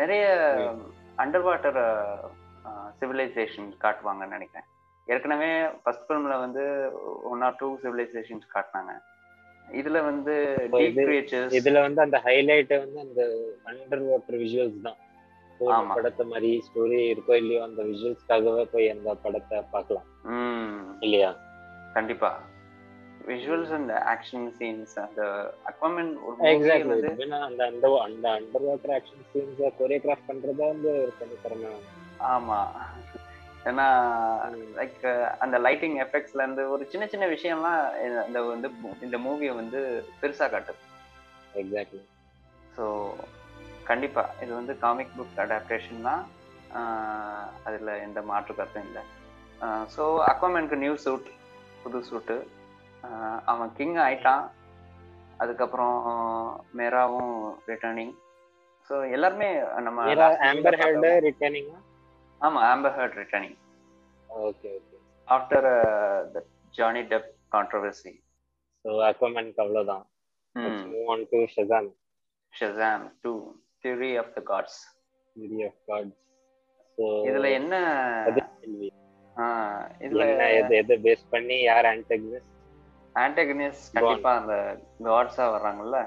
நிறைய 0.00 0.24
அண்டர் 1.22 1.46
வாட்டர் 1.46 1.80
சிவிலைசேஷன் 3.00 3.70
காட்டுவாங்கன்னு 3.84 4.36
நினைக்கிறேன். 4.36 4.68
ஏற்கனவே 5.08 5.50
ஃபர்ஸ்ட் 5.82 6.04
ஃபிலிம்ல 6.06 6.34
வந்து 6.44 6.64
ஒன் 7.30 7.42
ஆர் 7.46 7.58
டூ 7.60 7.68
சிவிலைசேஷன்ஸ் 7.84 8.52
காட்டினாங்க. 8.54 8.92
இதுல 9.68 10.04
வந்து 10.04 10.32
இதுல 11.58 11.80
வந்து 11.80 12.00
அந்த 12.00 12.22
ஹைலைட் 12.24 12.72
வந்து 12.78 13.00
அந்த 13.00 13.22
அண்டர் 13.64 14.04
வாட்டர் 14.04 14.36
விஷுவல்ஸ் 14.36 14.80
தான். 14.80 14.98
படத்தை 15.94 16.26
மாதிரி 16.26 16.62
ஸ்டோரி 16.66 17.00
இருக்கோ 17.12 17.34
இல்லையோ 17.34 17.62
அந்த 17.62 17.82
விஷுவல்ஸ்க்காகவே 17.82 18.64
போய் 18.72 18.88
அந்த 18.88 19.14
படத்தை 19.14 19.58
பார்க்கலாம். 19.70 20.08
இல்லையா? 21.00 21.30
கண்டிப்பா. 21.94 22.30
விஷுவல்ஸ் 23.28 23.72
அண்ட் 23.72 23.90
ஆக்ஷன் 24.12 24.46
சீன்ஸ் 24.58 24.94
அந்த 24.98 25.22
அக்வாமென் 25.66 26.12
எக்ஸாக்ட்லி 26.52 26.94
அந்த 27.48 27.64
அந்த 27.70 27.86
அந்த 28.06 28.26
under 28.38 28.64
water 28.64 28.94
action 28.94 29.26
scenes 29.32 29.60
choreograph 29.78 30.28
பண்றதா 30.28 30.66
வந்து 30.66 30.90
ஒரு 31.02 31.12
தனித்திறமை. 31.20 31.72
ஆமா. 32.32 32.58
ஏன்னா 33.64 33.86
லைக் 34.76 35.02
அந்த 35.38 35.58
லைட்டிங் 35.58 35.96
எஃபெக்ட்ஸ்ல 36.04 36.42
இருந்து 36.42 36.70
ஒரு 36.70 36.84
சின்ன 36.86 37.06
சின்ன 37.06 37.26
விஷயம்லாம் 37.26 37.82
இந்த- 38.26 38.42
வந்து 38.42 38.68
இந்த 39.00 39.18
மூவியை 39.18 39.54
வந்து 39.54 39.80
பெருசா 40.22 40.46
காட்டுது. 40.46 40.80
எக்ஸாக்ட்லி 41.54 42.00
ஸோ 42.76 42.84
கண்டிப்பா 43.84 44.30
இது 44.42 44.54
வந்து 44.54 44.78
காமிக் 44.78 45.14
புக் 45.18 45.40
அடாப்டேஷன் 45.40 46.02
தான். 46.02 46.22
அதுல 47.64 47.98
எந்த 47.98 48.22
மாற்று 48.22 48.54
கருத்தும் 48.54 48.86
இல்லை. 48.86 49.02
ஸோ 49.96 50.02
அக்வாமேனுக்கு 50.30 50.76
நியூ 50.76 50.94
சூட் 50.96 51.28
புது 51.82 51.98
சூட்டு 52.10 52.36
அவன் 53.44 53.72
கிங் 53.74 53.94
ஆயிட்டான். 53.96 54.44
அதுக்கப்புறம் 55.36 55.96
மேராவும் 56.76 57.32
ரிட்டர்னிங் 57.66 58.12
ஸோ 58.90 59.10
எல்லாருமே 59.10 59.48
நம்ம 59.80 60.04
ஆம்பர். 60.92 61.22
ஆமா 62.42 62.60
Amber 62.70 62.94
Heard 62.96 63.18
returning 63.20 63.56
okay 64.30 64.70
okay 64.76 64.98
after 65.28 65.68
the 66.34 66.38
Johnny 66.74 67.02
Depp 67.10 67.28
controversy 67.52 68.12
so 68.84 68.92
அக்வமேனுக்கு 69.08 69.62
அவ்வளோதான் 69.64 70.04
move 70.88 71.10
on 71.14 71.26
to 71.30 71.40
Shazam 71.54 71.90
Shazam 72.54 73.04
two 73.22 73.32
theory 73.84 74.10
of 74.18 74.32
the 74.34 74.42
gods 74.50 74.80
city 75.36 75.60
of 75.64 75.80
gods 75.90 76.18
so 76.98 77.04
இதுல 77.28 77.46
என்ன? 77.58 77.74
இதுல 80.00 80.24
என்ன 80.32 80.48
எது 80.56 80.74
எதை 80.80 80.96
பேஸ் 81.04 81.30
பண்ணி 81.32 81.56
யார் 81.62 81.86
ஆன்டகனிஸ்ட் 81.90 82.48
ஆன்டகனிஸ் 83.16 83.80
கண்டிப்பா 83.94 84.30
அந்த 84.40 84.54
காட்ஸா 85.06 85.44
வர்றாங்கல்ல? 85.54 85.98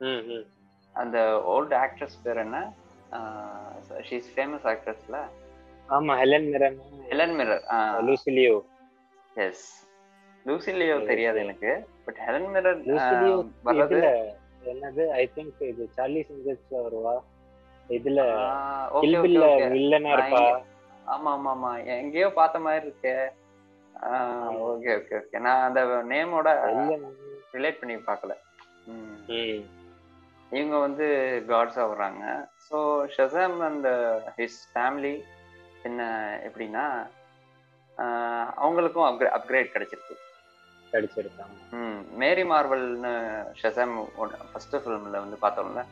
ம் 0.00 0.22
ம். 0.30 0.46
அந்த 0.94 1.18
ஓல்டு 1.52 1.74
ஆக்ட்ரஸ் 1.82 2.16
பேர் 2.24 2.40
என்ன? 2.44 2.58
ஷீஸ் 4.08 4.28
ஃபேமஸ் 4.34 4.66
ஆக்ட்ரஸ்ல 4.66 5.16
ஆமா 5.88 6.12
Helen 6.18 6.48
Mirren 6.52 6.78
Helen 7.10 7.34
Mirren 7.38 7.64
Lucy Liu 8.08 8.56
yes 9.36 9.64
Lucy Liu 10.46 10.94
Yes, 10.94 11.08
தெரியாது. 11.08 11.38
எனக்கு 11.40 11.72
பட் 12.06 12.20
ஹெலன் 12.26 12.48
மிரர் 12.54 12.80
லூசிலியோ 12.88 13.36
இதுல 13.82 14.08
என்னது? 14.72 15.02
ஐ 15.14 15.24
திங்க் 15.34 15.60
இது 15.68 15.84
சார்லி 15.96 16.22
சிங்கர்ஸ்ல 16.22 16.80
வருவா 16.86 17.14
இதுல 17.88 18.20
கில்பில்ல 18.96 19.44
வில்லனா 19.72 20.10
இருப்பா? 20.16 20.42
ஆமா 21.06 21.30
ஆமா 21.32 21.50
ஆமா. 21.52 21.70
எங்கேயோ 21.96 22.28
பார்த்த 22.36 22.58
மாதிரி 22.58 22.84
இருக்கே. 22.86 23.14
Okay 24.68 24.90
okay 24.98 25.14
okay. 25.20 25.38
நான் 25.38 25.64
அந்த 25.66 25.80
நேமோட 26.10 26.48
ரிலேட் 27.54 27.80
பண்ணி 27.80 27.96
பார்க்கல. 28.08 28.34
ம். 28.88 29.62
இவங்க 30.52 30.76
வந்து 30.78 31.06
காட்ஸா 31.48 31.84
வர்றாங்க 31.90 32.24
ஸோ 32.66 32.78
ஷசாம் 33.16 33.58
அந்த 33.68 33.88
ஹிஸ் 34.38 34.60
ஃபேமிலி 34.70 35.14
என்ன 35.84 36.02
எப்படின்னா 36.48 36.84
அவங்களுக்கும் 38.58 39.06
அப்கிரே 39.08 39.30
அப்கிரேட் 39.36 39.74
கிடைச்சிருக்கு. 39.74 40.14
கிடைச்சிருக்காங்க. 40.92 41.56
ம் 41.76 42.00
மேரி 42.22 42.44
மார்வல்னு 42.44 43.12
ஷசாம் 43.60 43.94
ஃபர்ஸ்ட் 44.50 44.76
ஃபிலிம்ல 44.82 45.18
வந்து 45.24 45.38
பார்த்தோம்ல 45.42 45.82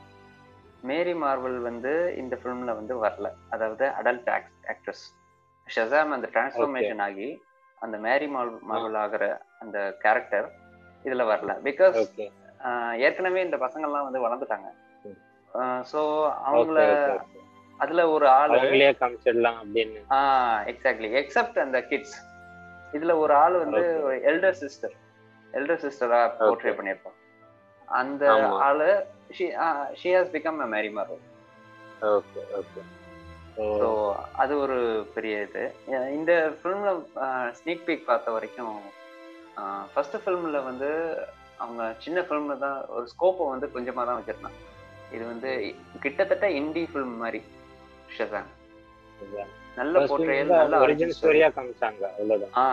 மேரி 0.82 1.14
மார்வல் 1.22 1.58
வந்து 1.60 1.92
இந்த 2.20 2.34
ஃபிலிம்ல 2.40 2.74
வந்து 2.76 2.94
வரல. 3.04 3.28
அதாவது 3.50 3.84
அடல்ட் 4.00 4.30
ஆக்ட்ரஸ் 4.72 5.04
ஷசாம் 5.66 6.14
அந்த 6.16 6.28
டிரான்ஸ்ஃபர்மேஷன் 6.34 7.02
ஆகி 7.06 7.28
அந்த 7.82 7.96
மேரி 8.06 8.28
மார்வல் 8.68 8.98
ஆகிற 9.02 9.24
அந்த 9.60 9.78
கேரக்டர் 10.04 10.48
இதுல 11.04 11.24
வரல. 11.32 11.52
பிகாஸ் 11.68 11.98
ஏற்கனவே 12.98 13.42
இந்த 13.42 13.56
பசங்கள்லாம் 13.56 14.06
வந்து 14.06 14.24
வளர்ந்துட்டாங்க. 14.26 14.68
ஸோ 15.90 16.00
அவங்கள 16.48 16.80
அதுல 17.80 18.02
ஒரு 18.10 18.26
ஆளு 18.30 18.56
அவங்களே 18.56 18.90
காமிச்சிடலாம் 19.00 19.58
அப்படின்னு. 19.62 20.00
எக்ஸாக்ட்லி 20.72 21.08
எக்ஸப்ட் 21.22 21.58
அந்த 21.58 21.78
கிட்ஸ் 21.90 22.16
இதுல 22.92 23.12
ஒரு 23.18 23.32
ஆள் 23.34 23.56
வந்து 23.58 23.82
எல்டர் 24.30 24.58
சிஸ்டர் 24.60 24.94
எல்டர் 25.54 25.82
சிஸ்டரா 25.84 26.20
போர்ட்ரே 26.38 26.68
Okay. 26.68 26.76
பண்ணியிருப்பான். 26.78 27.16
அந்த. 27.88 28.24
ஆளு 28.66 28.88
she 30.00 30.10
has 30.12 30.32
become 30.34 30.60
a 30.60 30.68
Mary 30.68 30.90
Marrow 30.90 31.16
okay 32.10 32.42
okay 32.60 32.82
so 33.80 33.88
அது 34.36 34.52
ஒரு 34.58 34.76
பெரிய 35.14 35.34
இது. 35.46 35.62
இந்த 36.18 36.32
ஃபிலிம்ல 36.58 36.90
ஸ்னீக் 37.58 37.84
பீக் 37.88 38.06
பார்த்த 38.06 38.36
வரைக்கும் 38.36 38.76
ஃபர்ஸ்ட் 39.94 40.16
ஃபிலிம்ல 40.22 40.60
வந்து 40.64 40.90
அவங்க 41.64 41.82
சின்ன 42.04 42.18
ஃபிலிம்ல 42.26 42.54
தான் 42.64 42.78
ஒரு 42.96 43.06
ஸ்கோப்பை 43.12 43.46
வந்து 43.52 43.66
கொஞ்சமா 43.76 44.02
தான் 44.08 44.18
வச்சிருந்தாங்க. 44.18 44.58
இது 45.14 45.24
வந்து 45.32 45.50
கிட்டத்தட்ட 46.04 46.46
இண்டி 46.58 46.82
ஃபிலிம் 46.90 47.14
மாதிரி 47.22 47.40
ஷசான். 48.16 48.50
நல்ல 49.78 50.04
போர்ட்ரேயல் 50.10 50.52
நல்ல 50.60 50.78
ஒரிஜினல் 50.84 51.16
ஸ்டோரியா 51.18 51.48
காமிச்சாங்க 51.56 52.04
அவ்வளவுதான். 52.18 52.54
ஆ 52.62 52.64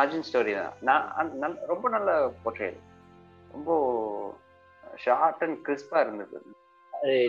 ஆர்ஜின் 0.00 0.26
ஸ்டோரி 0.28 0.54
தான். 0.58 1.56
ரொம்ப 1.72 1.88
நல்ல 1.96 2.10
போர்ட்ரேயல் 2.44 2.80
ரொம்ப 3.54 3.70
ஷார்ட் 5.04 5.44
அண்ட் 5.46 5.58
கிறிஸ்பா 5.66 5.98
இருந்தது. 6.04 6.38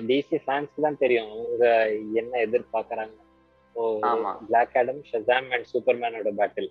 டிசி 0.10 0.38
ஃபேன்ஸ்க்கு 0.44 0.86
தான் 0.88 1.00
தெரியும் 1.04 1.30
அவங்க 1.34 1.66
என்ன 2.22 2.34
எதிர்பார்க்கறாங்க. 2.48 3.16
ஓ 3.76 3.82
ஆமா. 4.12 4.32
பிளாக் 4.50 4.76
ஆடம் 4.82 5.02
ஷசாம் 5.12 5.50
அண்ட் 5.56 5.70
சூப்பர்மேனோட 5.72 6.30
பேட்டில் 6.40 6.70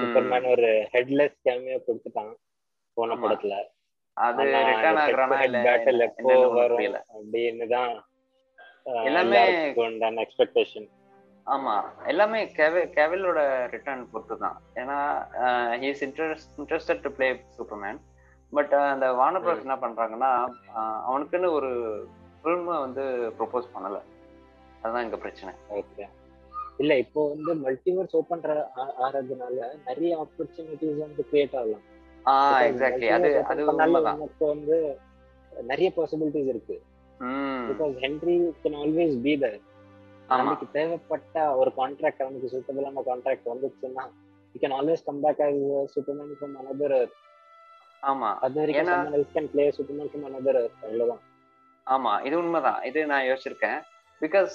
சூப்பர்மேன் 0.00 0.46
ஒரு 0.54 0.68
ஹெட்லெஸ் 0.94 1.36
கேமியோ 1.46 1.78
கொடுத்துட்டான். 1.86 2.34
போன. 2.96 3.16
படத்துல. 3.22 3.56
அது 4.16 4.42
ரிட்டர்ன் 4.68 5.00
ஆகுறானா 5.00 5.38
இல்ல 5.42 5.58
பேட்டில் 5.66 6.00
எப்போ 6.00 6.28
வரும் 6.54 6.78
அப்படின்னு 7.16 7.66
தான் 7.68 7.94
எல்லாமே- 9.06 9.40
எக்ஸ்பெக்டேஷன் 10.22 10.86
ஆமா. 11.46 11.74
எல்லாமே 12.06 12.46
கெவி 12.54 12.80
கெவிலோட 12.94 13.40
ரிட்டர்ன் 13.70 14.10
பொறுத்து 14.10 14.38
தான் 14.38 14.56
ஏன்னா 14.74 14.96
he's 15.80 16.02
interest 16.06 16.54
interested 16.58 17.00
to 17.00 17.10
play 17.10 17.28
Superman 17.56 17.98
but 18.52 18.72
அந்த 18.86 19.12
வார்னர் 19.12 19.44
ப்ராஸ் 19.44 19.62
என்ன 19.62 19.76
பண்றாங்கன்னா 19.76 20.30
அவனுக்குன்னு 21.06 21.52
ஒரு 21.52 21.70
ஃபில்ம் 22.40 22.64
வந்து 22.78 23.04
ப்ரொபோஸ் 23.38 23.72
பண்ணல. 23.74 23.98
அதுதான் 24.82 25.02
இங்க 25.02 25.16
பிரச்சனை. 25.16 25.52
ஓகே 25.70 26.04
இல்ல 26.78 26.98
இப்போ 26.98 27.28
வந்து 27.28 27.52
மல்டிவர்ஸ் 27.56 28.16
ஓபன் 28.16 28.44
ஆறதுனால 29.00 29.58
நிறைய 29.86 30.12
ஆப்பர்ச்சுனிட்டிஸ் 30.18 30.98
வந்து 30.98 31.24
கிரியேட் 31.32 31.56
ஆகலாம். 31.56 31.84
எக்ஸாக்ட்லி 32.68 33.08
அது 33.52 33.64
உண்மைதான். 33.72 34.20
வந்து 34.52 34.78
நிறைய 35.70 35.88
பாசிபிலிட்டிஸ் 35.96 36.50
இருக்கு. 36.52 36.76
Because 37.70 37.94
Henry 38.04 38.36
Kane 38.62 38.78
always 38.84 39.14
be 39.26 39.34
there 39.42 39.58
நாளைக்கு 40.30 40.66
தேவைப்பட்ட 40.78 41.44
ஒரு 41.60 41.70
கான்ட்ராக்ட் 41.80 42.24
அவனுக்கு 42.24 42.50
சூட்டபிளான 42.54 43.04
கான்ட்ராக்ட் 43.10 43.46
வந்துச்சுன்னா 43.52 44.04
you 44.54 44.58
can 44.64 44.76
always 44.78 45.04
come 45.08 45.22
back 45.26 45.42
as 45.46 45.94
Superman 45.94 46.34
from 46.40 46.56
another 46.62 46.96
ஆமா. 48.02 48.28
அது 48.44 48.56
வரைக்கும் 48.60 48.88
someone 48.88 49.14
else 49.18 49.30
can 49.36 49.46
play 49.52 49.66
Superman 49.76 50.10
from 50.10 50.26
another 50.28 50.58
அவ்வளவுதான். 50.82 51.22
ஆமா 51.86 52.12
இது 52.26 52.34
உண்மைதான். 52.42 52.80
இது 52.88 53.00
நான் 53.12 53.26
யோசிச்சிருக்கேன். 53.28 53.78
பிகாஸ் 54.22 54.54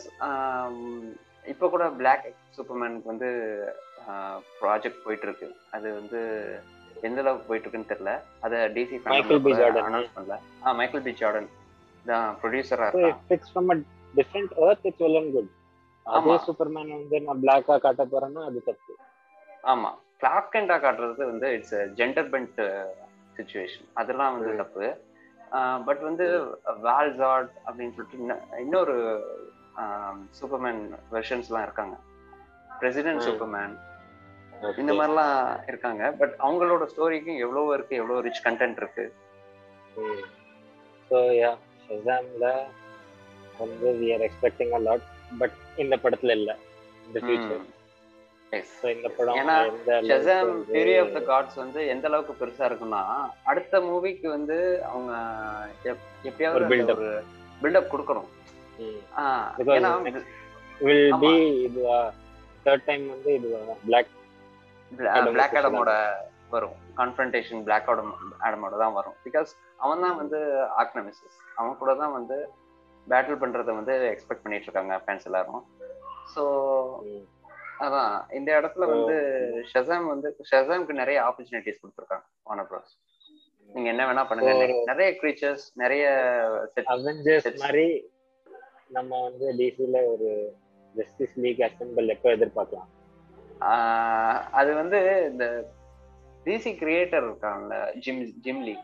இப்போ 1.52 1.66
கூட 1.74 1.86
பிளாக் 2.00 2.28
சூப்பர்மேனுக்கு 2.58 3.12
வந்து 3.14 3.30
ப்ராஜெக்ட் 4.62 5.04
போயிட்டு 5.06 5.28
இருக்கு. 5.28 5.48
அது 5.76 5.88
வந்து 6.00 6.22
எந்த 7.04 7.20
அளவுக்கு 7.22 7.48
போயிட்டு 7.48 7.68
இருக்குன்னு 7.68 7.92
தெரியல 7.92 8.12
அதை 8.42 8.58
DC 8.76 8.96
Michael 9.08 9.40
B. 9.40 9.54
Jordan. 9.54 9.84
Announce 9.90 10.14
பண்ணல 10.16 10.36
ஆ 10.66 10.74
மைக்கேல் 10.80 11.04
பி 11.04 11.14
ஜார்டன் 11.22 11.50
தான் 12.06 12.28
ப்ரொடியூசரா 12.42 12.88
இருக்கான் 12.90 13.50
from 13.54 13.70
a 13.72 13.78
different 14.14 14.52
earth, 14.60 14.84
it's 14.84 15.02
well 15.02 15.18
and 15.18 15.30
good. 15.36 15.50
அதே 16.06 16.20
ஆமா. 16.20 16.36
சூப்பர்மேன் 16.46 16.92
வந்து 16.96 17.18
நான் 17.26 17.42
பிளாக்கா 17.44 17.76
காட்ட 17.80 18.04
போறேன்னா 18.12 18.44
அது 18.46 18.62
தப்பு 18.66 18.94
ஆமா 19.64 19.90
கிளாக் 20.22 20.52
கண்டா 20.54 20.76
காட்டுறது 20.80 21.24
வந்து 21.28 21.48
இட்ஸ் 21.58 21.78
ஜெண்டர் 22.00 22.30
பென்ட் 22.32 22.60
சுச்சுவேஷன் 23.38 23.88
அதெல்லாம் 23.94 24.34
வந்து 24.36 24.52
ம். 24.54 24.60
தப்பு 24.62 24.88
பட் 25.88 26.02
வந்து 26.02 26.26
வால்சார்ட் 26.84 27.54
அப்படின்னு 27.66 27.94
சொல்லிட்டு 27.96 28.20
இன்ன- 28.20 28.38
இன்னொரு 28.60 28.96
சூப்பர்மேன் 30.40 30.82
வெர்ஷன்ஸ்லாம் 31.14 31.64
இருக்காங்க 31.64 31.96
பிரசிடென்ட். 32.82 33.24
சூப்பர்மேன் 33.26 33.74
இந்த 34.78 34.93
மாதிரிலாம் 34.93 35.63
இருக்காங்க. 35.67 36.12
பட் 36.12 36.36
அவங்களோட 36.39 36.88
ஸ்டோரிக்கும் 36.95 37.38
எவ்வளவு 37.38 37.74
இருக்கு 37.74 37.95
எவ்வளவு 37.95 38.21
ரிச் 38.21 38.45
கண்டென்ட் 38.45 38.78
இருக்கு. 38.78 39.13
ஸோ 41.10 41.13
யா 41.13 41.58
ஷசாம்ல 41.89 42.62
வந்து 43.58 43.93
we 43.93 44.13
are 44.13 44.30
expecting 44.30 44.74
a 44.74 44.78
lot 44.78 45.00
but 45.39 45.52
இந்த 45.76 45.95
படத்துல 45.95 46.32
இல்ல. 46.32 46.58
இந்த 47.08 47.19
ஃபியூச்சர் 47.19 47.62
வந்து- 49.97 50.65
ஃபியூரி 50.71 51.02
ஆஃப் 51.02 51.13
த 51.13 51.19
காட்ஸ் 51.19 51.56
வந்து 51.56 51.88
எந்த 51.88 52.08
அளவுக்கு 52.08 52.45
பெருசா 52.45 52.60
இருக்குன்னா 52.60 53.06
அடுத்த 53.43 53.80
மூவிக்கு 53.80 54.28
வந்து 54.28 54.84
அவங்க 54.84 55.13
எப்- 55.84 56.24
எப்படியாவது 56.24 56.65
ஒரு 56.95 57.24
பில்டப் 57.62 57.88
கொடுக்கணும். 57.91 58.28
ஆமா. 61.12 61.19
be 61.21 61.63
இதுவா 61.63 62.13
தேர்ட் 62.65 62.84
டைம் 62.86 63.10
வந்து 63.10 63.34
இதுவா 63.34 63.74
பிளாக் 63.86 64.06
பிளாக் 64.96 65.54
ஆடமோட 65.54 66.12
வரும். 66.50 66.74
கான்ஃபரன்டேஷன் 66.98 67.64
பிளாக் 67.64 67.90
ஆடம் 67.90 68.16
ஆடமோட 68.40 68.78
தான் 68.78 68.94
வரும். 68.94 69.14
பிகாஸ் 69.26 69.46
அவன் 69.78 70.02
தான் 70.02 70.16
வந்து 70.16 70.38
ஆக்னமிசஸ் 70.80 71.38
அவன் 71.56 71.78
கூட 71.78 71.96
தான் 71.96 72.12
வந்து 72.12 72.50
பேட்டில் 73.10 73.42
பண்றதை 73.42 73.76
வந்து 73.76 74.18
எக்ஸ்பெக்ட் 74.18 74.42
பண்ணிட்டு 74.44 74.72
இருக்காங்க 74.72 75.02
ஃபேன்ஸ் 75.06 75.26
எல்லாரும். 75.26 75.66
ஸோ 76.36 76.42
அதான். 77.80 78.34
இந்த 78.34 78.60
இடத்துல 78.62 78.80
வந்து 78.80 79.14
ஷசாம் 79.74 80.06
வந்து 80.06 80.36
ஷசாம்க்கு 80.52 80.94
நிறைய 80.94 81.22
ஆப்பர்ச்சுனிட்டிஸ் 81.22 81.80
கொடுத்துருக்காங்க 81.84 82.24
வானர் 82.46 82.66
ப்ரோஸ் 82.72 83.00
நீங்க 83.66 83.90
என்ன 83.90 84.14
வேணா 84.14 84.28
பண்ணுங்க. 84.28 84.52
So- 84.52 84.84
நிறைய- 84.86 85.20
க்ரீச்சர்ஸ் 85.22 85.72
நிறைய 85.74 86.10
அவெஞ்சர்ஸ் 86.76 87.58
மாதிரி 87.58 88.12
நம்ம 88.88 89.24
வந்து 89.24 89.54
டிசில 89.54 90.06
ஒரு 90.06 90.56
ஜஸ்டிஸ் 90.96 91.40
லீக் 91.40 91.58
அசம்பிள் 91.58 92.08
எப்போ 92.08 92.30
எதிர்பார்க்கலாம்? 92.30 93.01
அது 94.60 94.71
வந்து 94.82 95.00
இந்த 95.32 95.45
டிசி 96.45 96.71
கிரியேட்டர் 96.84 97.26
இருக்கான்ல 97.28 97.76
ஜிம் 98.04 98.21
ஜிம்லி 98.45 98.76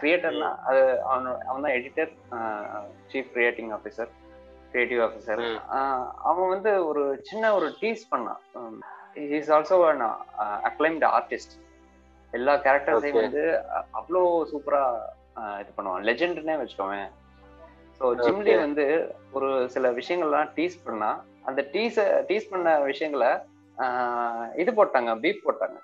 கிரியேட்டர்னா 0.00 0.50
அது 0.68 0.82
அவன் 1.08 1.26
அவன் 1.48 1.64
தான் 1.66 1.76
editor 1.78 2.12
chief 3.12 3.32
creating 3.36 3.72
officer 3.76 4.10
creative 4.72 5.02
officer. 5.06 5.42
அவன் 6.28 6.52
வந்து 6.54 6.70
ஒரு 6.90 7.02
சின்ன 7.28 7.52
ஒரு 7.58 7.66
டீஸ் 7.80 8.04
பண்ணான். 8.12 8.40
இஸ் 9.38 9.50
ஆல்சோ 9.56 9.76
அக்ளைம்டு 10.70 11.06
ஆர்டிஸ்ட் 11.16 11.54
எல்லா 12.32 12.54
கேரக்டர்ஸையும். 12.66 13.20
வந்து 13.24 13.44
அவ்வளோ 13.98 14.22
சூப்பரா 14.52 14.82
இது 15.62 15.70
பண்ணுவான். 15.76 16.06
லெஜெண்ட்னே 16.08 16.56
வச்சுக்கோவேன். 16.60 17.10
ஸோ 17.98 18.04
ஜிம்லி. 18.24 18.54
வந்து 18.66 18.86
ஒரு 19.36 19.50
சில 19.74 19.90
விஷயங்கள்லாம் 20.00 20.50
டீஸ் 20.56 20.76
பண்ணா 20.86 21.10
அந்த 21.50 21.60
டீஸ 21.74 22.06
டீஸ் 22.30 22.50
பண்ண 22.52 22.68
விஷயங்களை 22.90 23.30
இது 24.62 24.70
போட்டாங்க 24.78 25.12
பீப் 25.24 25.44
போட்டாங்க. 25.46 25.78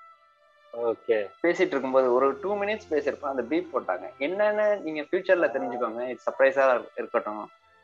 ஓகே. 0.73 1.17
பேசிட்டு 1.43 1.73
இருக்கும்போது 1.75 2.13
ஒரு 2.13 2.27
டூ 2.43 2.51
மினிட்ஸ் 2.61 2.91
பேசியிருப்போம் 2.91 3.33
அந்த 3.33 3.43
பீப் 3.51 3.73
போட்டாங்க. 3.73 4.05
என்னன்னு 4.27 4.65
நீங்க 4.85 5.01
ஃபியூச்சர்ல 5.07 5.49
தெரிஞ்சுக்கோங்க 5.55 6.03
இட்ஸ் 6.11 6.27
சர்ப்ரைஸா 6.29 6.65
இருக்கட்டும் 6.99 7.43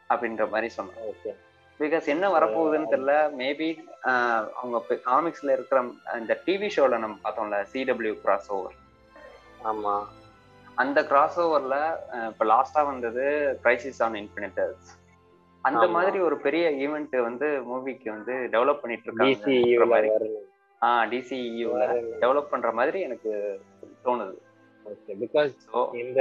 அப்படின்ற 0.09 0.45
மாதிரி 0.53 0.69
சொன்னாங்க. 0.77 1.03
ஓகே. 1.13 1.33
பிகாஸ் 1.79 2.05
என்ன 2.05 2.25
வரப்போகுதுன்னு 2.35 2.91
தெரியல 2.93 3.15
மேபி 3.41 3.67
அவங்க 4.59 4.77
காமிக்ஸ்ல 5.09 5.49
இருக்கிற 5.57 5.79
இந்த 6.19 6.35
டிவி 6.45 6.69
ஷோல 6.75 6.97
நம்ம 7.03 7.17
பார்த்தோம்ல 7.25 7.59
சிடபிள்யூ 7.73 8.13
கிராஸ் 8.23 8.49
ஓவர் 8.51 8.77
ஆமா. 9.71 9.95
அந்த 10.77 10.99
கிராஸ் 11.05 11.37
ஓவர்ல 11.39 11.75
இப்ப 12.29 12.45
லாஸ்டா 12.45 12.81
வந்தது 12.85 13.23
கிரைசிஸ் 13.63 14.01
ஆன் 14.03 14.13
இன்ஃபினிட்டர்ஸ் 14.13 14.89
அந்த. 15.67 15.85
மாதிரி 15.95 16.17
ஒரு 16.27 16.37
பெரிய 16.45 16.65
ஈவெண்ட் 16.83 17.15
வந்து 17.27 17.47
மூவிக்கு 17.69 18.09
வந்து 18.15 18.33
டெவலப் 18.53 18.81
பண்ணிட்டு 18.81 19.07
இருக்காங்க 19.07 19.31
டிசியூல 19.45 19.87
மாதிரி 19.93 20.09
வரணும் 20.15 20.45
ஆ 20.81 20.89
டிசிஇயூல 21.11 21.83
டெவலப் 22.23 22.51
பண்ற 22.51 22.71
மாதிரி 22.79 22.99
எனக்கு 23.07 23.31
தோணுது. 24.05 24.35
ஓகே 24.85 25.13
பிகாஸ் 25.21 25.53
இந்த 26.01 26.19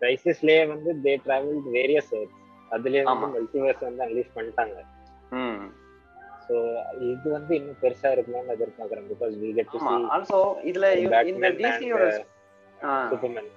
கிரைசிஸ்லயே 0.00 0.62
வந்து 0.72 0.90
தே 1.04 1.14
டிராவல் 1.24 1.58
வேரியஸ் 1.74 2.14
அதுலயே 2.70 3.02
வந்து. 3.06 3.26
மல்டிவர்ஸ் 3.34 3.82
வந்து 3.88 4.04
அன்லீஸ் 4.06 4.30
பண்ணிட்டாங்க. 4.36 4.76
ம். 5.40 5.60
ஸோ 6.46 6.56
இது 7.10 7.26
வந்து 7.34 7.52
இன்னும் 7.58 7.80
பெருசா 7.82 8.08
இருக்கணும்னு 8.14 8.54
எதிர்பார்க்கறேன். 8.56 9.06
Because 9.12 9.32
we 9.42 9.48
get 9.56 9.72
to 9.72 9.80
also 10.16 10.40
இதுல 10.70 10.88
இந்த 11.32 11.48
டிசியோட 11.62 12.04
சூப்பர்மேன் 13.10 13.50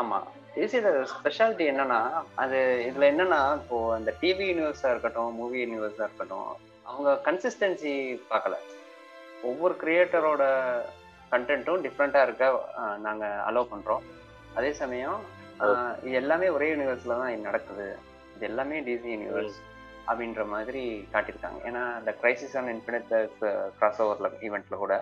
ஆமா. 0.00 0.18
டிசியோட 0.54 0.88
ஸ்பெஷாலிட்டி 1.12 1.64
என்னன்னா 1.72 2.00
அது 2.42 2.58
இதுல 2.88 3.04
என்னன்னா 3.12 3.40
இப்போ 3.58 3.76
அந்த 3.94 4.10
டிவி 4.20 4.46
யூனிவர்ஸா 4.50 4.88
இருக்கட்டும் 4.90 5.36
மூவி 5.38 5.58
யூனிவர்ஸா 5.62 6.04
இருக்கட்டும் 6.08 6.48
அவங்க 6.86 7.10
கன்சிஸ்டன்சி 7.26 7.92
பார்க்கல. 8.30 8.56
ஒவ்வொரு 9.42 9.74
கிரியேட்டரோட 9.82 10.42
கண்டென்ட்டும் 11.32 11.84
டிஃப்ரெண்டா 11.84 12.20
இருக்க 12.24 12.44
ஆஹ், 12.80 12.98
நாங்க 12.98 13.24
அலோவ் 13.48 13.72
பண்றோம். 13.72 14.02
அதே 14.56 14.72
சமயம் 14.80 15.20
இது 16.02 16.14
எல்லாமே 16.20 16.46
ஒரே 16.48 16.66
யூனிவர்ஸ்ல 16.72 17.16
தான் 17.20 17.46
நடக்குது. 17.48 17.86
இது 18.34 18.44
எல்லாமே 18.50 18.76
டிசி 18.80 19.08
யூனிவர்ஸ் 19.14 19.58
அப்படின்ற 20.08 20.42
மாதிரி 20.46 20.82
காட்டியிருக்காங்க. 21.12 21.60
ஏன்னா 21.68 21.82
இந்த 22.00 22.12
கிரைசிஸ் 22.20 22.56
ஆன் 22.60 22.70
இன்ஃபினிட் 22.74 23.10
கிராஸ் 23.78 24.00
ஓவர்ல 24.04 24.30
ஈவெண்ட்ல 24.46 24.76
கூட 24.76 24.94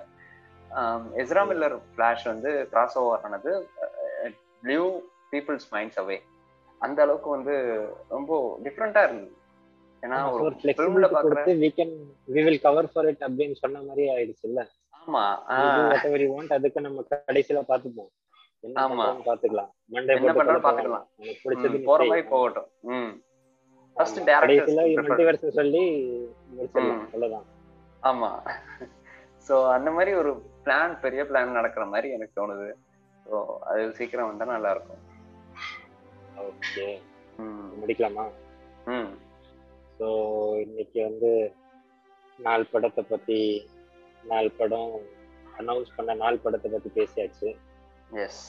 எஸ்ரா 1.20 1.42
மில்லர் 1.48 1.76
ஃபிளாஷ் 1.86 2.26
வந்து 2.32 2.50
கிராஸ் 2.72 2.98
ஓவர் 3.00 3.24
ஆனது 3.28 3.52
ப்ளூ 4.62 4.82
பீப்புள்ஸ் 5.33 5.69
மைண்ட்ஸ் 5.75 6.01
அவே 6.03 6.19
அந்த 6.81 6.99
அளவுக்கு 7.05 7.29
வந்து 7.37 7.55
ரொம்ப 8.16 8.31
டிஃப்ரெண்டா 8.66 9.01
இருந்தது. 9.07 9.33
ஏன்னா 10.03 10.19
ஒரு 10.35 10.55
ஃபிலிம்ல 10.77 11.07
cover 12.66 12.85
for 12.95 13.05
it 13.12 13.21
அப்படின்னு 13.29 13.57
சொன்ன 13.62 13.83
மாதிரி 13.88 14.05
ஆயிடுச்சு 14.14 14.47
இல்ல 14.51 14.61
ஆமா 15.01 15.25
you 16.25 16.31
want 16.37 16.53
அதுக்கு 16.59 16.87
நம்ம 16.87 17.05
கடைசியில 17.12 17.62
பாத்துப்போம் 17.71 18.11
ஆமா. 18.85 19.05
பாத்துக்கலாம் 19.27 19.71
மண்டே 19.95 20.14
என்ன 20.19 20.33
பண்றோம்னு 20.38 20.64
பாத்துக்கலாம். 20.66 21.07
எனக்கு 21.21 21.43
பிடிச்சது 21.45 21.75
நீ 21.75 21.81
போற. 21.90 22.01
மாதிரி 22.11 22.27
போகட்டும். 22.33 22.69
ம். 22.95 23.12
Prefer. 23.97 24.35
மல்டிவர்ஸ் 25.07 25.47
சொல்லி 25.59 25.85
முடிச்சிடலாம். 26.57 27.01
அவ்வளவுதான். 27.07 27.47
ஆமா. 28.03 28.31
சோ 29.47 29.55
அந்த 29.77 29.88
மாதிரி 29.97 30.12
ஒரு 30.21 30.31
பிளான் 30.64 30.93
பெரிய 31.05 31.23
பிளான் 31.31 31.57
நடக்கிற 31.59 31.85
மாதிரி 31.93 32.09
எனக்கு 32.16 32.38
தோணுது. 32.40 32.69
அது 33.71 33.83
சீக்கிரம் 33.99 34.29
வந்தா 34.31 34.47
நல்லா 34.55 34.71
இருக்கும். 34.77 35.01
ஓகே. 36.48 36.87
முடிக்கலாமா? 37.81 38.24
ஸோ 39.98 40.09
இன்னைக்கு 40.64 40.98
வந்து 41.09 41.31
நாலு 42.38 42.64
படத்தை 42.72 43.03
பத்தி 43.09 43.38
நாலு 44.24 44.50
படம் 44.59 44.92
அனௌன்ஸ் 45.61 45.94
பண்ண 45.96 46.14
நாலு 46.22 46.38
படத்தை 46.38 46.68
பத்தி 46.70 46.90
பேசியாச்சு. 46.98 47.48
எஸ் 48.24 48.42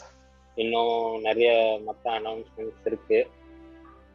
இன்னும் 0.58 1.22
நிறைய 1.28 1.52
மற்ற 1.88 2.06
அனௌன்ஸ்மெண்ட்ஸ் 2.20 2.86
இருக்கு. 2.90 3.20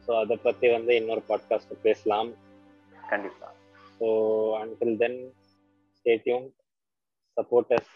ஸோ 0.05 0.11
அதை 0.23 0.35
பத்தி 0.47 0.67
வந்து 0.75 0.91
இன்னொரு 0.95 1.23
பாட்காஸ்ட் 1.29 1.73
பேசலாம். 1.87 2.29
கண்டிப்பா. 3.09 3.49
So 3.99 4.07
until 4.61 4.95
then 5.03 5.19
stay tuned 5.97 6.47
supporters 7.37 7.91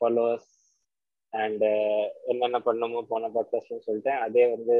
followers 0.00 0.52
and 1.32 1.64
என்னென்ன 2.32 2.58
பண்ணணுமோ 2.66 3.00
போன 3.12 3.30
பாட்காஸ்ட்னு 3.36 3.86
சொல்லிட்டேன். 3.86 4.22
அதே 4.26 4.44
வந்து 4.54 4.76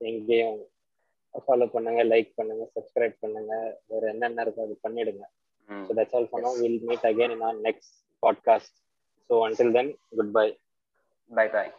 எங்கேயும் 0.00 0.58
ஃபாலோ 1.34 1.66
பண்ணுங்க 1.66 2.04
லைக் 2.04 2.30
பண்ணுங்க 2.36 2.64
சப்ஸ்கிரைப் 2.76 3.16
பண்ணுங்க. 3.20 3.52
வேற 3.86 4.02
என்னென்ன 4.08 4.44
இருக்கோ 4.44 4.62
அது 4.66 4.76
பண்ணிடுங்க. 4.86 5.24
So 5.68 5.92
that's 5.98 6.16
all 6.18 6.28
for 6.30 6.42
now. 6.42 6.52
Will 6.62 6.80
meet 6.82 7.06
again 7.10 7.34
in 7.36 7.44
our 7.48 7.60
next 7.68 7.94
podcast 8.22 8.76
so 9.30 9.36
until 9.46 9.72
then 9.72 9.92
good 10.16 10.32
bye 10.32 10.46
bye 11.30 11.46
bye 11.48 11.70